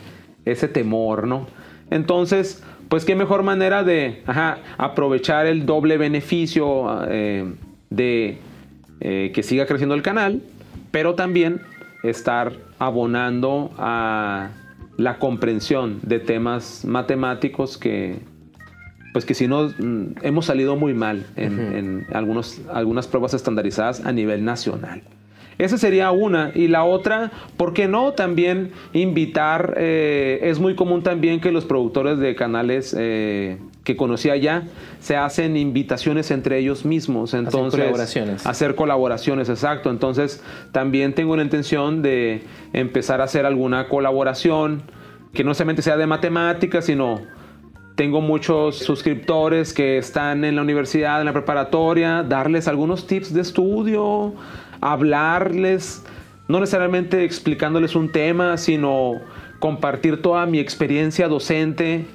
[0.46, 1.48] ese temor, ¿no?
[1.90, 7.54] Entonces, pues qué mejor manera de ajá, aprovechar el doble beneficio eh,
[7.90, 8.40] de
[9.00, 10.42] que siga creciendo el canal,
[10.90, 11.62] pero también
[12.02, 14.50] estar abonando a
[14.98, 18.20] la comprensión de temas matemáticos que
[19.16, 24.06] pues que si no mm, hemos salido muy mal en, en algunos, algunas pruebas estandarizadas
[24.06, 25.04] a nivel nacional.
[25.58, 26.52] Esa sería una.
[26.54, 28.12] Y la otra, ¿por qué no?
[28.12, 34.30] También invitar, eh, es muy común también que los productores de canales eh, que conocí
[34.30, 34.64] allá
[35.00, 37.34] se hacen invitaciones entre ellos mismos.
[37.34, 38.46] Entonces, hacer colaboraciones.
[38.46, 39.92] Hacer colaboraciones, exacto.
[39.92, 40.44] Entonces,
[40.74, 42.44] también tengo la intención de
[42.74, 44.82] empezar a hacer alguna colaboración
[45.34, 47.22] que no solamente sea de matemáticas, sino
[47.96, 53.42] tengo muchos suscriptores que están en la universidad, en la preparatoria, darles algunos tips de
[53.42, 54.34] estudio,
[54.82, 56.06] hablarles,
[56.48, 59.22] no necesariamente explicándoles un tema, sino
[59.60, 62.06] compartir toda mi experiencia docente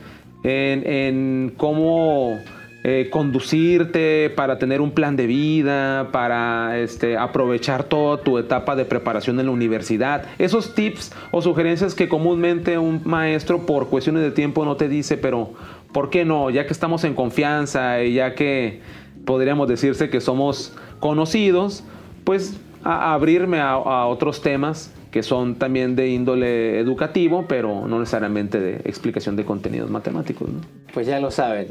[0.44, 2.38] en, cómo
[2.82, 8.86] eh, conducirte para tener un plan de vida, para este, aprovechar toda tu etapa de
[8.86, 10.24] preparación en la universidad.
[10.38, 15.18] Esos tips o sugerencias que comúnmente un maestro por cuestiones de tiempo no te dice,
[15.18, 15.52] pero
[15.92, 16.48] ¿por qué no?
[16.48, 18.80] Ya que estamos en confianza y ya que
[19.26, 21.84] podríamos decirse que somos conocidos,
[22.24, 23.76] pues abrirme a,
[24.06, 29.90] otros temas que son también de índole educativo, pero no necesariamente de explicación de contenidos
[29.90, 30.48] matemáticos.
[30.94, 31.68] Pues ya lo saben.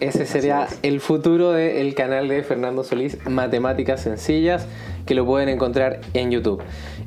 [0.00, 4.66] Ese sería el futuro del canal de Fernando Solís, Matemáticas Sencillas,
[5.06, 6.62] que lo pueden encontrar en YouTube.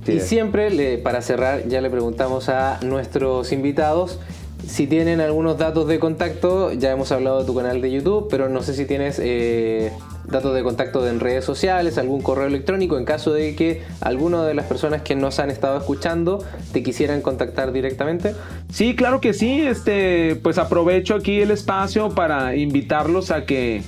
[0.06, 4.20] Sí, y siempre, le, para cerrar, ya le preguntamos a nuestros invitados
[4.68, 6.74] si tienen algunos datos de contacto.
[6.74, 9.92] Ya hemos hablado de tu canal de YouTube, pero no sé si tienes eh,
[10.26, 14.54] datos de contacto en redes sociales, algún correo electrónico, en caso de que alguna de
[14.54, 18.36] las personas que nos han estado escuchando te quisieran contactar directamente.
[18.72, 19.62] Sí, claro que sí.
[19.62, 23.84] Este, pues aprovecho aquí el espacio para invitarlos a que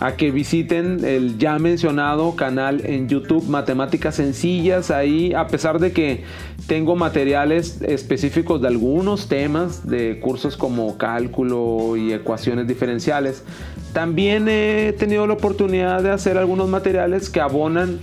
[0.00, 4.90] a que visiten el ya mencionado canal en YouTube Matemáticas Sencillas.
[4.90, 6.24] Ahí, a pesar de que
[6.70, 13.42] tengo materiales específicos de algunos temas de cursos como cálculo y ecuaciones diferenciales,
[13.92, 17.98] también he tenido la oportunidad de hacer algunos materiales que abonan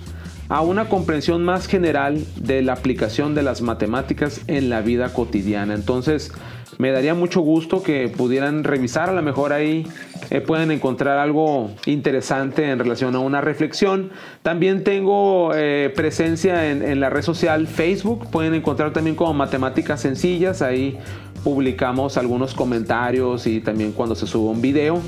[0.50, 5.74] a una comprensión más general de la aplicación de las matemáticas en la vida cotidiana.
[5.74, 6.34] Entonces,
[6.78, 9.88] me daría mucho gusto que pudieran revisar, a lo mejor ahí
[10.30, 14.12] eh, pueden encontrar algo interesante en relación a una reflexión.
[14.44, 20.62] También tengo eh, presencia en, la red social Facebook, pueden encontrar también como matemáticas sencillas,
[20.62, 20.98] ahí
[21.44, 25.00] publicamos algunos comentarios y también cuando se sube un video.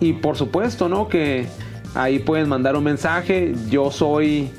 [0.00, 1.08] Y por supuesto, ¿no?
[1.08, 1.46] Que
[1.94, 4.50] ahí pueden mandar un mensaje, yo soy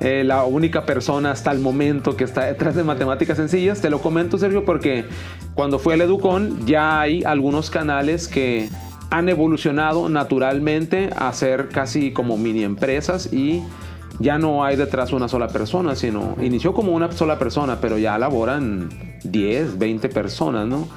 [0.00, 3.80] eh, la única persona hasta el momento que está detrás de matemáticas sencillas.
[3.80, 5.04] Te lo comento, Sergio, porque
[5.54, 8.68] cuando fue al Educon ya hay algunos canales que
[9.12, 13.62] han evolucionado naturalmente a ser casi como mini empresas y
[14.18, 18.16] ya no hay detrás una sola persona, sino inició como una sola persona, pero ya
[18.16, 18.88] laboran
[19.22, 20.88] 10, 20 personas, ¿no?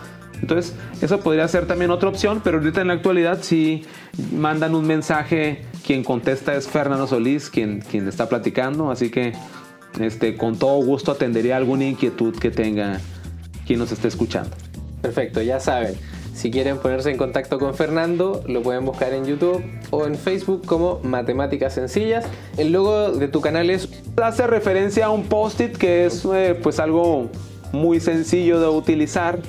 [0.41, 3.83] Entonces, eso podría ser también otra opción, pero ahorita en la actualidad si
[4.31, 9.33] mandan un mensaje, quien contesta es Fernando Solís, quien, quien está platicando, así que
[9.99, 13.01] este, con todo gusto atendería alguna inquietud que tenga
[13.67, 14.55] quien nos esté escuchando.
[15.01, 15.95] Perfecto, ya saben.
[16.35, 20.65] Si quieren ponerse en contacto con Fernando, lo pueden buscar en YouTube o en Facebook
[20.65, 22.25] como Matemáticas Sencillas.
[22.57, 23.87] El logo de tu canal es...
[24.21, 27.29] Hace referencia a un post-it que es eh, pues algo
[27.71, 29.39] muy sencillo de utilizar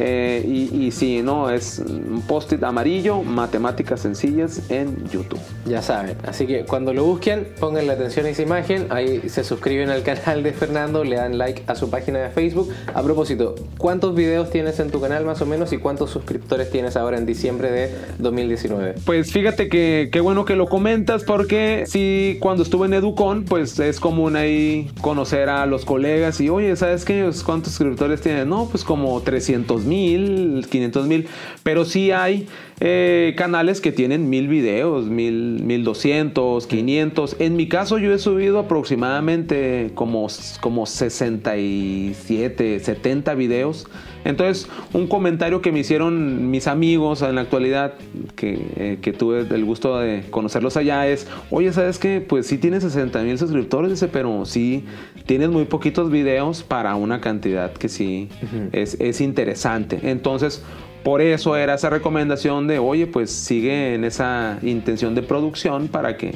[0.00, 5.40] eh, y, y sí, no, es un post-it amarillo, matemáticas sencillas en YouTube.
[5.66, 9.42] Ya saben, así que cuando lo busquen, pongan la atención a esa imagen, ahí se
[9.42, 12.72] suscriben al canal de Fernando, le dan like a su página de Facebook.
[12.94, 16.96] A propósito, ¿cuántos videos tienes en tu canal más o menos y cuántos suscriptores tienes
[16.96, 18.94] ahora en diciembre de 2019?
[19.04, 23.78] Pues fíjate que qué bueno que lo comentas porque sí, cuando estuve en Educon, pues
[23.80, 27.28] es común ahí conocer a los colegas y oye, ¿sabes qué?
[27.44, 28.46] ¿Cuántos suscriptores tienes?
[28.46, 31.26] No, pues como 300 mil, 500 mil,
[31.62, 32.46] pero sí hay
[32.80, 37.36] eh, canales que tienen mil videos, mil, 1200, 500.
[37.40, 40.28] En mi caso yo he subido aproximadamente como,
[40.60, 43.86] como 67, 70 videos.
[44.24, 47.94] Entonces, un comentario que me hicieron mis amigos en la actualidad,
[48.36, 52.20] que, eh, que tuve el gusto de conocerlos allá, es, oye, ¿sabes qué?
[52.20, 54.84] Pues sí tienes 60 mil suscriptores, dice, pero sí
[55.26, 58.28] tienes muy poquitos videos para una cantidad que sí
[58.72, 60.00] es, es interesante.
[60.02, 60.62] Entonces,
[61.02, 66.16] por eso era esa recomendación de, oye, pues sigue en esa intención de producción para
[66.16, 66.34] que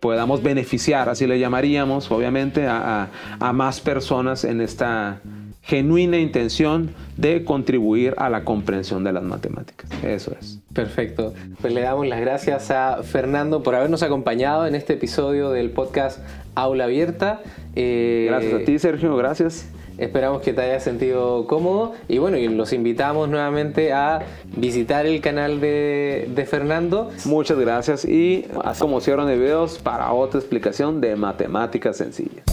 [0.00, 3.08] podamos beneficiar, así le llamaríamos, obviamente, a,
[3.40, 5.20] a, más personas en esta
[5.66, 9.90] genuina intención de contribuir a la comprensión de las matemáticas.
[10.04, 10.60] Eso es.
[10.72, 11.34] Perfecto.
[11.60, 16.20] Pues le damos las gracias a Fernando por habernos acompañado en este episodio del podcast
[16.54, 17.42] Aula Abierta.
[17.74, 19.16] Eh, gracias a ti, Sergio.
[19.16, 19.68] Gracias.
[19.98, 24.20] Esperamos que te hayas sentido cómodo y bueno, y los invitamos nuevamente a
[24.54, 27.10] visitar el canal de, de Fernando.
[27.24, 28.46] Muchas gracias y
[28.78, 32.44] como cierran de videos para otra explicación de matemáticas sencillas.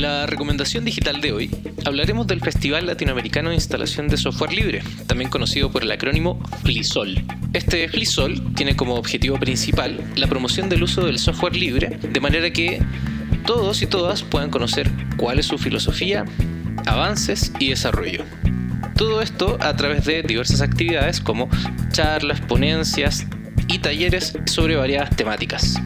[0.00, 1.50] La recomendación digital de hoy
[1.84, 7.22] hablaremos del Festival Latinoamericano de Instalación de Software Libre, también conocido por el acrónimo FLISOL.
[7.52, 12.50] Este FLISOL tiene como objetivo principal la promoción del uso del software libre, de manera
[12.50, 12.82] que
[13.44, 16.24] todos y todas puedan conocer cuál es su filosofía,
[16.86, 18.24] avances y desarrollo.
[18.96, 21.50] Todo esto a través de diversas actividades como
[21.92, 23.26] charlas, ponencias
[23.68, 25.78] y talleres sobre variadas temáticas.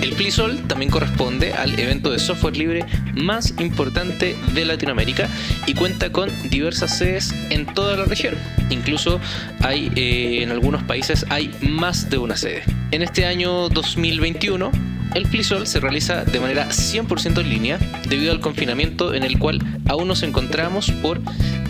[0.00, 5.28] El FliSol también corresponde al evento de software libre más importante de Latinoamérica
[5.66, 8.34] y cuenta con diversas sedes en toda la región.
[8.70, 9.20] Incluso
[9.60, 12.62] hay eh, en algunos países hay más de una sede.
[12.90, 14.70] En este año 2021
[15.14, 17.78] el FliSol se realiza de manera 100% en línea
[18.08, 21.20] debido al confinamiento en el cual aún nos encontramos por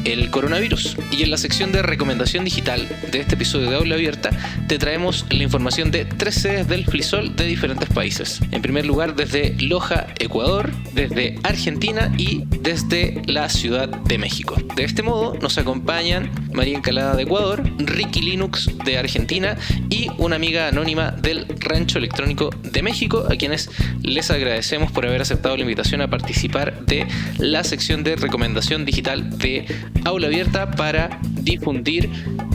[0.05, 0.97] el coronavirus.
[1.11, 4.31] Y en la sección de recomendación digital de este episodio de Aula Abierta
[4.69, 8.41] te traemos la información de tres sedes del FliSol de diferentes países.
[8.51, 14.57] En primer lugar desde Loja, Ecuador, desde Argentina y desde la Ciudad de México.
[14.77, 19.57] De este modo nos acompañan María Encalada de Ecuador, Ricky Linux de Argentina
[19.91, 23.71] y una amiga anónima del Rancho Electrónico de México, a quienes
[24.03, 27.07] les agradecemos por haber aceptado la invitación a participar de
[27.39, 29.67] la sección de recomendación digital de
[30.05, 32.11] Aula Abierta para difundir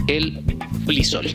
[0.07, 0.43] el
[0.85, 1.27] FliSol.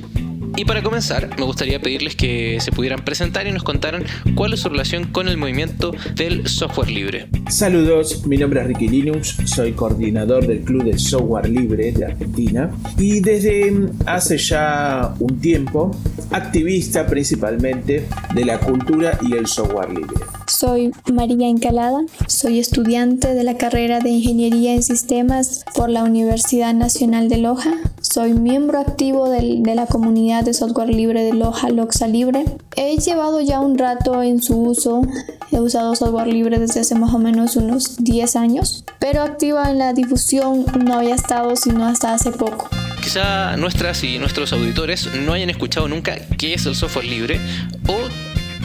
[0.57, 4.61] Y para comenzar, me gustaría pedirles que se pudieran presentar y nos contaran cuál es
[4.61, 7.29] su relación con el movimiento del software libre.
[7.49, 12.71] Saludos, mi nombre es Ricky Linux, soy coordinador del Club de Software Libre de Argentina
[12.99, 13.73] y desde
[14.05, 15.91] hace ya un tiempo
[16.31, 20.17] activista principalmente de la cultura y el software libre.
[20.63, 26.73] Soy María Encalada, soy estudiante de la carrera de Ingeniería en Sistemas por la Universidad
[26.73, 27.73] Nacional de Loja.
[28.01, 32.45] Soy miembro activo de la comunidad de software libre de Loja, Loxa Libre.
[32.77, 35.03] He llevado ya un rato en su uso,
[35.51, 39.79] he usado software libre desde hace más o menos unos 10 años, pero activa en
[39.79, 42.69] la difusión no había estado sino hasta hace poco.
[43.03, 47.41] Quizá nuestras y nuestros auditores no hayan escuchado nunca qué es el software libre
[47.89, 47.97] o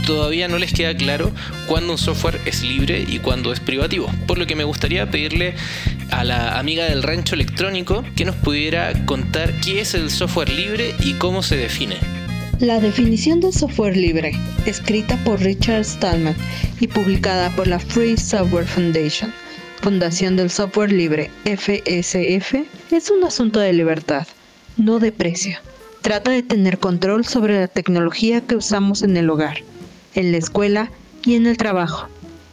[0.07, 1.33] todavía no les queda claro
[1.67, 4.09] cuándo un software es libre y cuándo es privativo.
[4.25, 5.53] Por lo que me gustaría pedirle
[6.11, 10.95] a la amiga del rancho electrónico que nos pudiera contar qué es el software libre
[11.01, 11.97] y cómo se define.
[12.61, 14.31] La definición del software libre,
[14.65, 16.37] escrita por Richard Stallman
[16.79, 19.33] y publicada por la Free Software Foundation,
[19.81, 22.55] Fundación del Software Libre, FSF,
[22.91, 24.25] es un asunto de libertad,
[24.77, 25.59] no de precio.
[26.01, 29.57] Trata de tener control sobre la tecnología que usamos en el hogar
[30.17, 30.91] en la escuela
[31.23, 32.07] y en el trabajo,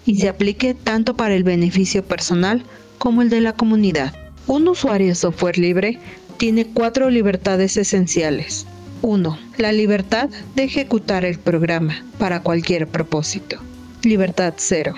[0.05, 2.62] y se aplique tanto para el beneficio personal
[2.99, 4.15] como el de la comunidad.
[4.47, 5.99] Un usuario de software libre
[6.37, 8.67] tiene cuatro libertades esenciales.
[9.01, 9.39] 1.
[9.57, 13.59] La libertad de ejecutar el programa para cualquier propósito.
[14.03, 14.95] Libertad 0.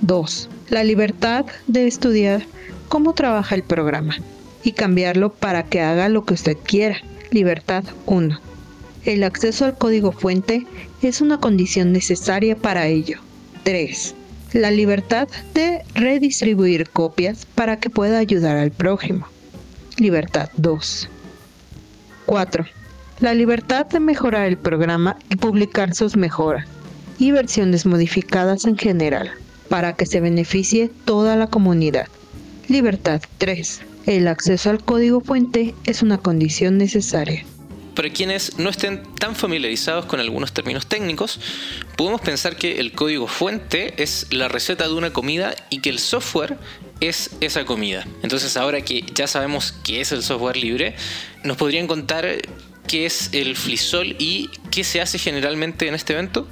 [0.00, 0.48] 2.
[0.70, 2.46] La libertad de estudiar
[2.88, 4.16] cómo trabaja el programa
[4.62, 6.96] y cambiarlo para que haga lo que usted quiera.
[7.30, 8.53] Libertad 1.
[9.04, 10.66] El acceso al código fuente
[11.02, 13.18] es una condición necesaria para ello.
[13.64, 14.14] 3.
[14.54, 19.26] La libertad de redistribuir copias para que pueda ayudar al prójimo.
[19.98, 21.10] Libertad 2.
[22.24, 22.64] 4.
[23.20, 26.66] La libertad de mejorar el programa y publicar sus mejoras
[27.18, 29.30] y versiones modificadas en general
[29.68, 32.08] para que se beneficie toda la comunidad.
[32.68, 33.82] Libertad 3.
[34.06, 37.44] El acceso al código fuente es una condición necesaria.
[37.94, 41.38] Para quienes no estén tan familiarizados con algunos términos técnicos,
[41.96, 46.00] podemos pensar que el código fuente es la receta de una comida y que el
[46.00, 46.58] software
[47.00, 48.04] es esa comida.
[48.22, 50.96] Entonces ahora que ya sabemos qué es el software libre,
[51.44, 52.26] ¿nos podrían contar
[52.88, 56.48] qué es el FLISOL y qué se hace generalmente en este evento?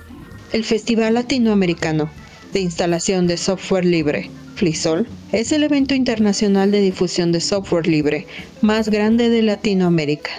[0.53, 2.09] El Festival Latinoamericano
[2.53, 8.29] de Instalación de Software Libre, FLISOL, es el evento internacional de difusión de software libre
[8.61, 10.31] más grande de Latinoamérica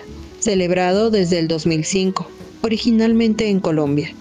[0.44, 2.28] celebrado desde el 2005,
[2.62, 4.14] originalmente en Colombia,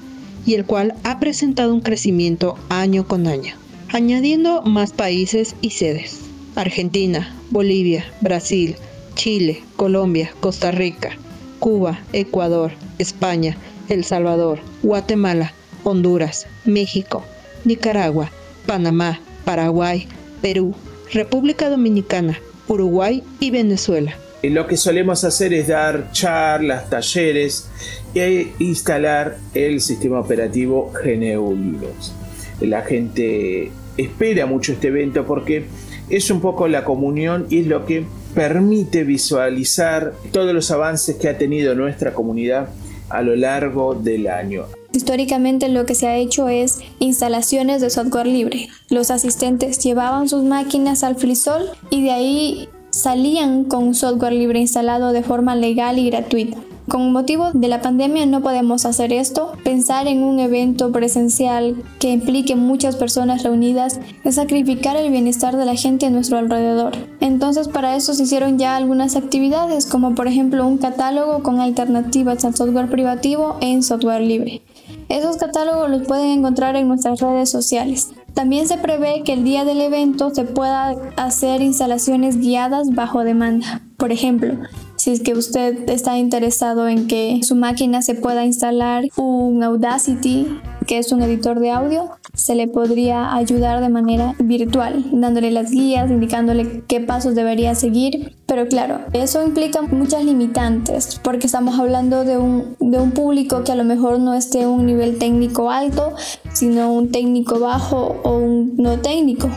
[0.46, 3.54] y el cual ha presentado un crecimiento año con año,
[3.88, 6.20] añadiendo más países y sedes.
[6.54, 8.76] Argentina, Bolivia, Brasil,
[9.14, 11.16] Chile, Colombia, Costa Rica,
[11.58, 13.56] Cuba, Ecuador, España,
[13.88, 15.52] El Salvador, Guatemala,
[15.84, 17.24] Honduras, México,
[17.64, 18.30] Nicaragua,
[18.66, 20.06] Panamá, Paraguay,
[20.40, 20.74] Perú,
[21.12, 24.16] República Dominicana, Uruguay y Venezuela.
[24.42, 27.68] Lo que solemos hacer es dar charlas, talleres
[28.14, 32.12] e instalar el sistema operativo GNU Linux.
[32.60, 35.66] La gente espera mucho este evento porque
[36.10, 41.28] es un poco la comunión y es lo que permite visualizar todos los avances que
[41.28, 42.68] ha tenido nuestra comunidad
[43.10, 44.64] a lo largo del año.
[44.92, 48.68] Históricamente lo que se ha hecho es instalaciones de software libre.
[48.90, 55.12] Los asistentes llevaban sus máquinas al FreeSol y de ahí salían con software libre instalado
[55.12, 56.58] de forma legal y gratuita.
[56.88, 59.52] Con motivo de la pandemia no podemos hacer esto.
[59.64, 65.64] Pensar en un evento presencial que implique muchas personas reunidas es sacrificar el bienestar de
[65.64, 66.92] la gente a nuestro alrededor.
[67.20, 72.44] Entonces para eso se hicieron ya algunas actividades como por ejemplo un catálogo con alternativas
[72.44, 74.60] al software privativo en software libre.
[75.08, 78.08] Esos catálogos los pueden encontrar en nuestras redes sociales.
[78.34, 83.82] También se prevé que el día del evento se pueda hacer instalaciones guiadas bajo demanda.
[83.98, 84.54] Por ejemplo,
[84.96, 90.46] si es que usted está interesado en que su máquina se pueda instalar un Audacity,
[90.86, 95.70] que es un editor de audio, se le podría ayudar de manera virtual, dándole las
[95.70, 98.36] guías, indicándole qué pasos debería seguir.
[98.46, 103.72] Pero claro, eso implica muchas limitantes, porque estamos hablando de un, de un público que
[103.72, 106.12] a lo mejor no esté en un nivel técnico alto,
[106.52, 109.48] sino un técnico bajo o un no técnico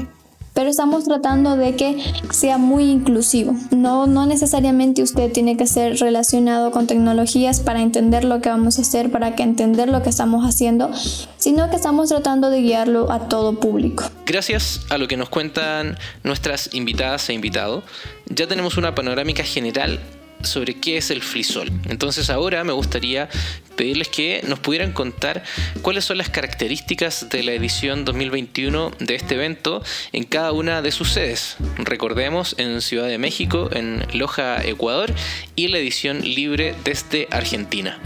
[0.56, 2.02] pero estamos tratando de que
[2.32, 3.56] sea muy inclusivo.
[3.72, 8.80] No, no necesariamente usted tiene que ser relacionado con tecnologías para entender lo que vamos
[8.80, 10.92] a hacer, para que entender lo que estamos haciendo,
[11.38, 14.06] sino que estamos tratando de guiarlo a todo público.
[14.26, 17.84] Gracias a lo que nos cuentan nuestras invitadas e invitados,
[18.28, 20.00] ya tenemos una panorámica general
[20.46, 21.72] sobre qué es el frisol.
[21.90, 23.30] Entonces ahora me gustaría
[23.76, 25.44] pedirles que nos pudieran contar
[25.82, 29.84] cuáles son las características de la edición 2021 de este evento
[30.14, 31.58] en cada una de sus sedes.
[31.78, 35.14] Recordemos en Ciudad de México, en Loja, Ecuador
[35.56, 38.00] y la edición libre desde Argentina.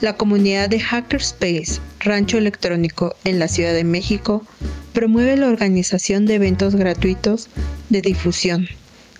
[0.00, 4.46] La comunidad de Hackerspace, Rancho Electrónico en la Ciudad de México,
[4.94, 7.48] promueve la organización de eventos gratuitos
[7.90, 8.66] de difusión,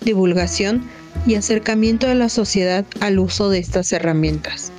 [0.01, 0.89] divulgación
[1.25, 4.71] y acercamiento de la sociedad al uso de estas herramientas,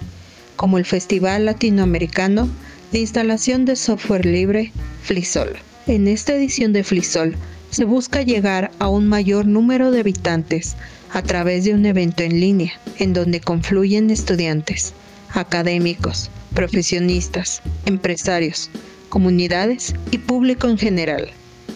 [0.57, 2.49] como el Festival Latinoamericano
[2.93, 4.73] de Instalación de Software Libre,
[5.03, 5.51] FLISOL.
[5.87, 7.37] En esta edición de FLISOL
[7.71, 10.77] se busca llegar a un mayor número de habitantes
[11.13, 14.95] a través de un evento en línea, en donde confluyen estudiantes,
[15.33, 18.71] académicos, profesionistas, empresarios,
[19.09, 21.31] comunidades y público en general.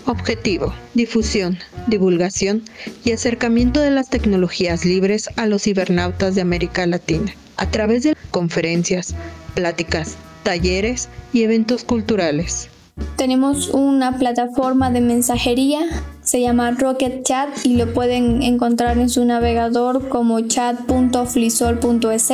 [0.07, 2.63] Objetivo, difusión, divulgación
[3.05, 8.17] y acercamiento de las tecnologías libres a los cibernautas de América Latina, a través de
[8.31, 9.17] conferencias,
[9.55, 12.69] pláticas, talleres y eventos culturales.
[13.17, 15.81] Tenemos una plataforma de mensajería,
[16.23, 22.33] se llama Rocket Chat y lo pueden encontrar en su navegador como chat.flisol.es.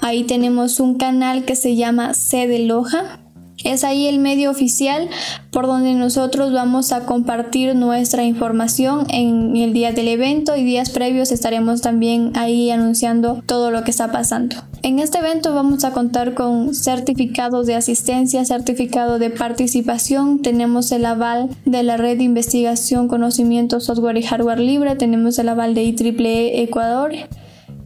[0.00, 3.21] Ahí tenemos un canal que se llama C de Loja
[3.64, 5.08] es ahí el medio oficial
[5.50, 10.90] por donde nosotros vamos a compartir nuestra información en el día del evento y días
[10.90, 14.56] previos estaremos también ahí anunciando todo lo que está pasando.
[14.82, 21.04] En este evento vamos a contar con certificados de asistencia, certificado de participación, tenemos el
[21.04, 25.84] aval de la red de investigación, conocimiento, software y hardware libre, tenemos el aval de
[25.84, 27.12] IEEE Ecuador,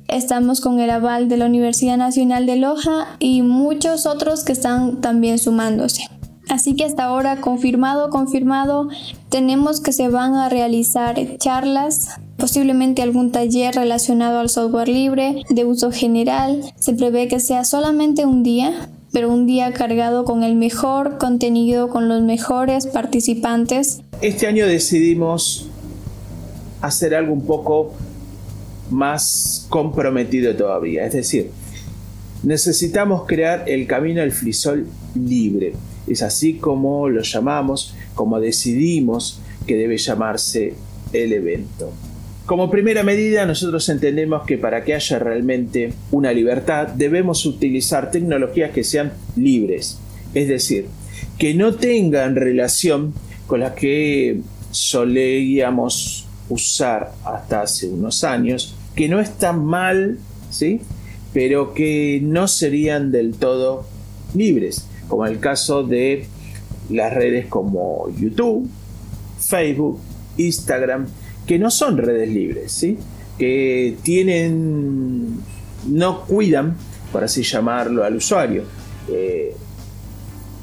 [0.09, 5.01] Estamos con el aval de la Universidad Nacional de Loja y muchos otros que están
[5.01, 6.05] también sumándose.
[6.49, 8.89] Así que hasta ahora confirmado, confirmado,
[9.31, 15.65] tenemos que se van a realizar charlas, posiblemente algún taller relacionado al software libre de
[15.65, 16.63] uso general.
[16.79, 21.89] Se prevé que sea solamente un día, pero un día cargado con el mejor contenido,
[21.89, 24.03] con los mejores participantes.
[24.21, 25.67] Este año decidimos
[26.81, 27.93] hacer algo un poco
[28.91, 31.07] más comprometido todavía.
[31.07, 31.51] Es decir,
[32.43, 35.75] necesitamos crear el camino al frisol libre.
[36.07, 40.75] Es así como lo llamamos, como decidimos que debe llamarse
[41.13, 41.93] el evento.
[42.47, 48.71] Como primera medida, nosotros entendemos que para que haya realmente una libertad debemos utilizar tecnologías
[48.71, 49.99] que sean libres,
[50.33, 50.87] es decir,
[51.39, 53.13] que no tengan relación
[53.49, 60.19] con las que solíamos usar hasta hace unos años, que no están mal,
[60.51, 60.81] ¿sí?
[61.33, 63.87] pero que no serían del todo
[64.35, 66.27] libres, como el caso de
[66.89, 68.69] las redes como YouTube,
[69.39, 70.01] Facebook,
[70.39, 71.07] Instagram,
[71.47, 72.99] que no son redes libres, ¿sí?
[73.39, 75.41] que tienen,
[75.87, 76.77] no cuidan,
[77.13, 78.65] por así llamarlo, al usuario.
[79.11, 79.55] Eh,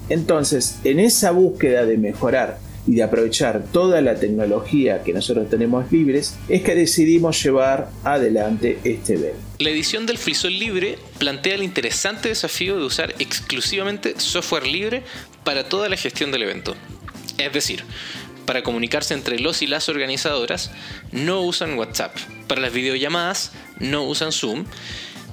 [0.09, 2.57] entonces, en esa búsqueda de mejorar
[2.87, 8.79] y de aprovechar toda la tecnología que nosotros tenemos libres, es que decidimos llevar adelante
[8.83, 9.39] este evento.
[9.59, 15.03] La edición del Frisol Libre plantea el interesante desafío de usar exclusivamente software libre
[15.43, 16.75] para toda la gestión del evento.
[17.37, 17.83] Es decir,
[18.45, 20.71] para comunicarse entre los y las organizadoras,
[21.11, 22.15] no usan WhatsApp.
[22.47, 24.65] Para las videollamadas, no usan Zoom.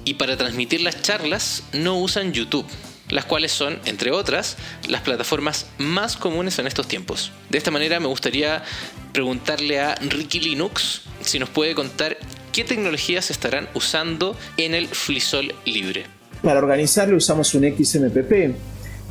[0.05, 2.65] Y para transmitir las charlas, no usan YouTube
[3.09, 7.31] las cuales son, entre otras, las plataformas más comunes en estos tiempos.
[7.49, 8.63] De esta manera me gustaría
[9.13, 12.17] preguntarle a Ricky Linux si nos puede contar
[12.51, 16.05] qué tecnologías estarán usando en el Flisol Libre.
[16.41, 18.55] Para organizarlo usamos un XMPP.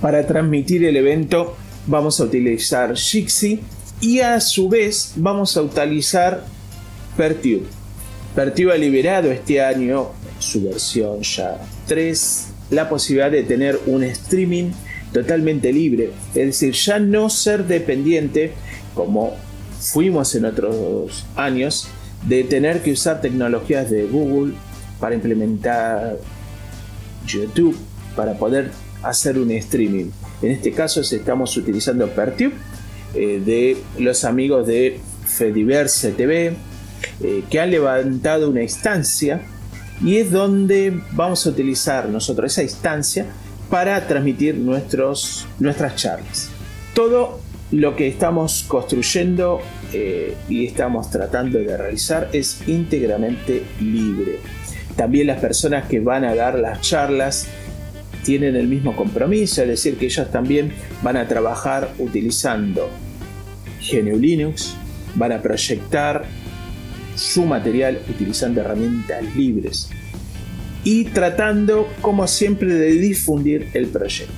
[0.00, 3.60] Para transmitir el evento vamos a utilizar Jitsi
[4.00, 6.44] y a su vez vamos a utilizar
[7.16, 7.64] Pertube.
[8.34, 14.70] Pertube ha liberado este año su versión ya 3 la posibilidad de tener un streaming
[15.12, 18.52] totalmente libre, es decir, ya no ser dependiente
[18.94, 19.36] como
[19.80, 21.88] fuimos en otros años
[22.26, 24.54] de tener que usar tecnologías de Google
[25.00, 26.18] para implementar
[27.26, 27.76] YouTube
[28.14, 28.70] para poder
[29.02, 30.10] hacer un streaming.
[30.42, 32.52] En este caso estamos utilizando Pertube
[33.14, 36.52] eh, de los amigos de Fediverse TV
[37.22, 39.42] eh, que han levantado una instancia
[40.02, 43.26] y es donde vamos a utilizar nosotros esa instancia
[43.68, 46.50] para transmitir nuestros, nuestras charlas.
[46.94, 47.40] Todo
[47.72, 49.60] lo que estamos construyendo
[49.92, 54.40] eh, y estamos tratando de realizar es íntegramente libre.
[54.96, 57.46] También las personas que van a dar las charlas
[58.24, 60.72] tienen el mismo compromiso, es decir, que ellos también
[61.02, 62.90] van a trabajar utilizando
[63.90, 64.74] GNU Linux,
[65.14, 66.24] van a proyectar
[67.20, 69.90] su material utilizando herramientas libres
[70.84, 74.32] y tratando, como siempre, de difundir el proyecto.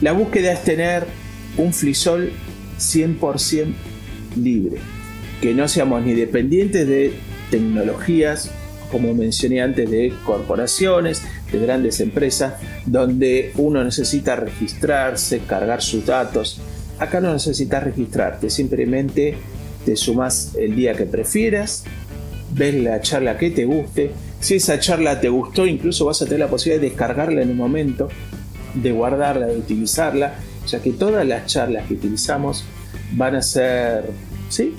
[0.00, 1.04] La búsqueda es tener
[1.58, 2.32] un flisol
[2.78, 3.66] 100%
[4.42, 4.78] libre,
[5.42, 7.12] que no seamos ni dependientes de
[7.50, 8.50] tecnologías
[8.90, 12.54] como mencioné antes, de corporaciones, de grandes empresas,
[12.86, 16.60] donde uno necesita registrarse, cargar sus datos.
[16.98, 19.36] Acá no necesitas registrarte, simplemente
[19.84, 21.84] te sumas el día que prefieras,
[22.52, 24.12] ves la charla que te guste.
[24.40, 27.56] Si esa charla te gustó, incluso vas a tener la posibilidad de descargarla en un
[27.56, 28.08] momento,
[28.74, 30.34] de guardarla, de utilizarla,
[30.66, 32.64] ya que todas las charlas que utilizamos
[33.12, 34.10] van a ser,
[34.48, 34.74] ¿sí?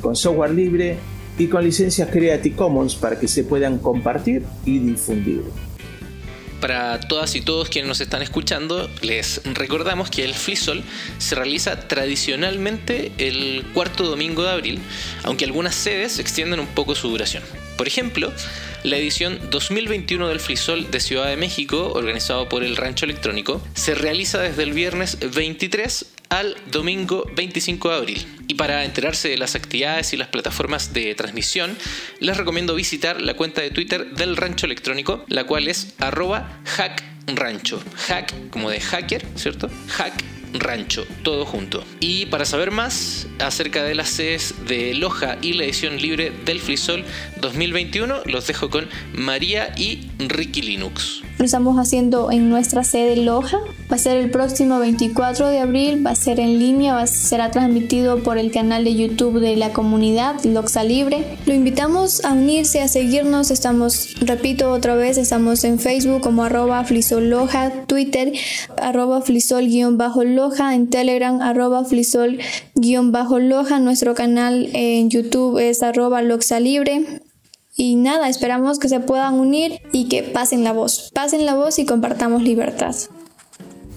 [0.00, 0.96] Con software libre
[1.38, 5.42] y con licencias Creative Commons para que se puedan compartir y difundir.
[6.62, 10.84] Para todas y todos quienes nos están escuchando, les recordamos que el FLISOL
[11.18, 14.78] se realiza tradicionalmente el cuarto domingo de abril,
[15.24, 17.42] aunque algunas sedes extienden un poco su duración.
[17.76, 18.32] Por ejemplo,
[18.84, 23.96] la edición 2021 del FLISOL de Ciudad de México, organizado por el Rancho Electrónico, se
[23.96, 28.26] realiza desde el viernes 23 al domingo 25 de abril.
[28.48, 31.76] Y para enterarse de las actividades y las plataformas de transmisión,
[32.20, 37.82] les recomiendo visitar la cuenta de Twitter del Rancho Electrónico, la cual es arroba hackrancho.
[38.08, 39.68] Hack como de hacker, ¿cierto?
[39.88, 41.84] Hack Rancho, todo junto.
[42.00, 46.60] Y para saber más acerca de las sedes de Loja y la edición libre del
[46.60, 47.04] Flisol
[47.40, 51.22] 2021, los dejo con María y Ricky Linux.
[51.38, 53.58] Lo estamos haciendo en nuestra sede Loja.
[53.90, 58.22] Va a ser el próximo 24 de abril, va a ser en línea, será transmitido
[58.22, 61.36] por el canal de YouTube de la comunidad Loxa Libre.
[61.46, 63.50] Lo invitamos a unirse, a seguirnos.
[63.50, 68.32] Estamos, repito otra vez, estamos en Facebook como arroba flisoloja, Twitter
[68.78, 69.20] arroba
[70.42, 73.78] flisol-loja, en Telegram arroba flisol-loja.
[73.78, 77.20] Nuestro canal en YouTube es arroba Loxa Libre.
[77.76, 81.10] Y nada, esperamos que se puedan unir y que pasen la voz.
[81.14, 82.94] Pasen la voz y compartamos libertad.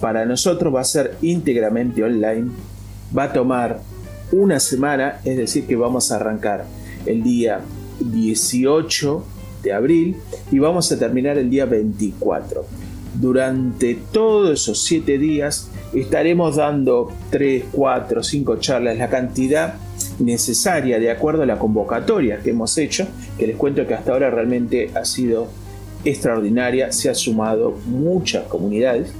[0.00, 2.50] Para nosotros va a ser íntegramente online.
[3.16, 3.80] Va a tomar
[4.32, 6.64] una semana, es decir, que vamos a arrancar
[7.06, 7.60] el día
[8.00, 9.24] 18
[9.62, 10.16] de abril
[10.50, 12.64] y vamos a terminar el día 24.
[13.14, 15.70] Durante todos esos 7 días
[16.02, 19.74] estaremos dando 3, 4, 5 charlas, la cantidad
[20.18, 23.06] necesaria de acuerdo a la convocatoria que hemos hecho,
[23.38, 25.48] que les cuento que hasta ahora realmente ha sido
[26.04, 29.12] extraordinaria, se ha sumado muchas comunidades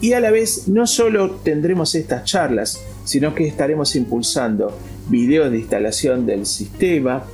[0.00, 4.76] y a la vez no solo tendremos estas charlas, sino que estaremos impulsando
[5.08, 7.24] videos de instalación del sistema,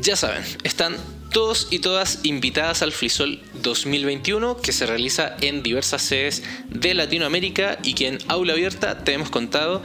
[0.00, 0.96] Ya saben, están
[1.34, 7.78] todos y todas invitadas al Flisol 2021 que se realiza en diversas sedes de Latinoamérica
[7.82, 9.82] y que en aula abierta te hemos contado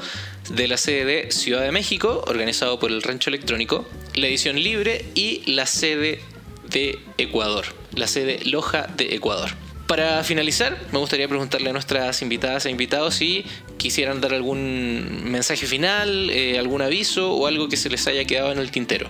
[0.52, 5.06] de la sede de Ciudad de México, organizado por el Rancho Electrónico, la edición libre
[5.16, 6.22] y la sede
[6.70, 7.66] de Ecuador,
[7.96, 9.50] la sede Loja de Ecuador.
[9.88, 13.44] Para finalizar, me gustaría preguntarle a nuestras invitadas e invitados si
[13.78, 18.52] quisieran dar algún mensaje final, eh, algún aviso o algo que se les haya quedado
[18.52, 19.10] en el tintero.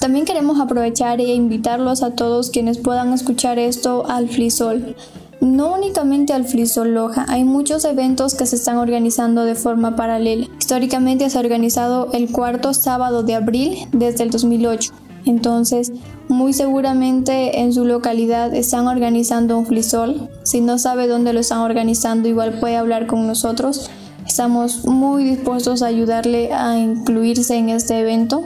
[0.00, 4.96] También queremos aprovechar e invitarlos a todos quienes puedan escuchar esto al Flisol.
[5.40, 10.48] No únicamente al Flisol Loja, hay muchos eventos que se están organizando de forma paralela.
[10.58, 14.92] Históricamente se ha organizado el cuarto sábado de abril desde el 2008.
[15.24, 15.92] Entonces,
[16.28, 20.28] muy seguramente en su localidad están organizando un flisol.
[20.42, 23.90] Si no sabe dónde lo están organizando, igual puede hablar con nosotros.
[24.26, 28.42] Estamos muy dispuestos a ayudarle a incluirse en este evento.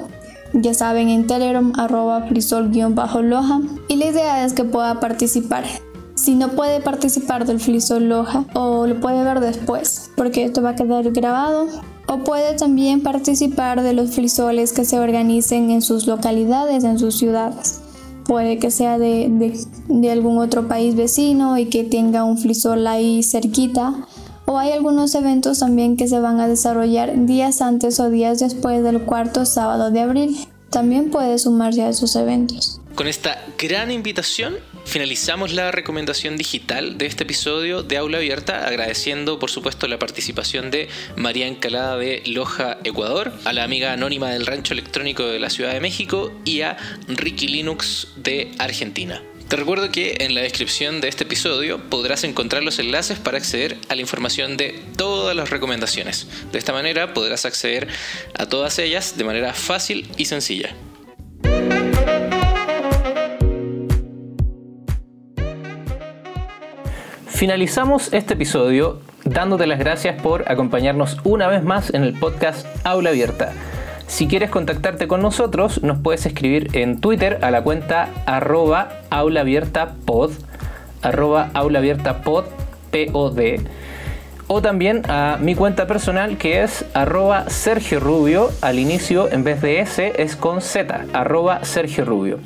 [0.52, 3.60] Ya saben, en Telegram, arroba flisol-loja.
[3.88, 5.64] Y la idea es que pueda participar.
[6.14, 10.70] Si no puede participar del flisol loja, o lo puede ver después, porque esto va
[10.70, 11.68] a quedar grabado,
[12.10, 17.16] o puede también participar de los frisoles que se organicen en sus localidades, en sus
[17.16, 17.80] ciudades.
[18.24, 19.30] Puede que sea de,
[20.10, 23.94] algún otro país vecino y que tenga un frisol ahí cerquita.
[24.44, 28.82] O hay algunos eventos también que se van a desarrollar días antes o días después
[28.82, 30.36] del cuarto sábado de abril.
[30.68, 32.80] También puede sumarse a esos eventos.
[32.96, 34.54] Con esta gran invitación
[34.90, 40.72] finalizamos la recomendación digital de este episodio de Aula Abierta, agradeciendo por supuesto la participación
[40.72, 45.48] de María Encalada de Loja, Ecuador, a la amiga anónima del Rancho Electrónico de la
[45.48, 46.76] Ciudad de México y a
[47.06, 49.22] Ricky Linux de Argentina.
[49.46, 53.78] Te recuerdo que en la descripción de este episodio podrás encontrar los enlaces para acceder
[53.88, 56.26] a la información de todas las recomendaciones.
[56.50, 57.86] De esta manera podrás acceder
[58.36, 60.74] a todas ellas de manera fácil y sencilla.
[67.40, 73.08] Finalizamos este episodio dándote las gracias por acompañarnos una vez más en el podcast Aula
[73.08, 73.54] Abierta.
[74.06, 80.32] Si quieres contactarte con nosotros, nos puedes escribir en Twitter a la cuenta arroba aulaabiertapod,
[81.00, 81.50] arroba
[84.46, 89.62] o también a mi cuenta personal que es arroba Sergio Rubio, al inicio en vez
[89.62, 92.38] de S es con Z, arroba Sergio Rubio.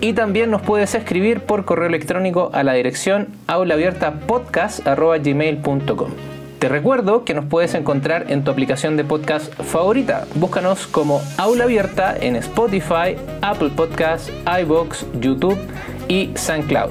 [0.00, 6.10] Y también nos puedes escribir por correo electrónico a la dirección aulaabiertapodcast.gmail.com.
[6.58, 10.26] Te recuerdo que nos puedes encontrar en tu aplicación de podcast favorita.
[10.34, 14.32] Búscanos como Aula Abierta en Spotify, Apple Podcasts,
[14.62, 15.58] iBox, YouTube
[16.08, 16.90] y SoundCloud.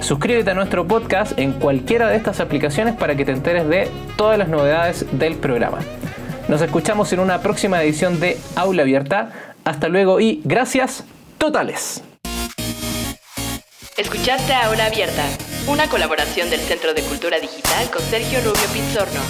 [0.00, 4.38] Suscríbete a nuestro podcast en cualquiera de estas aplicaciones para que te enteres de todas
[4.38, 5.78] las novedades del programa.
[6.48, 9.30] Nos escuchamos en una próxima edición de Aula Abierta.
[9.64, 11.04] Hasta luego y gracias
[11.38, 12.02] totales.
[13.98, 15.24] Escuchaste Aula Abierta,
[15.66, 19.20] una colaboración del Centro de Cultura Digital con Sergio Rubio Pizzorno.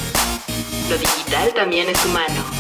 [0.91, 2.58] Lo digital también es humano.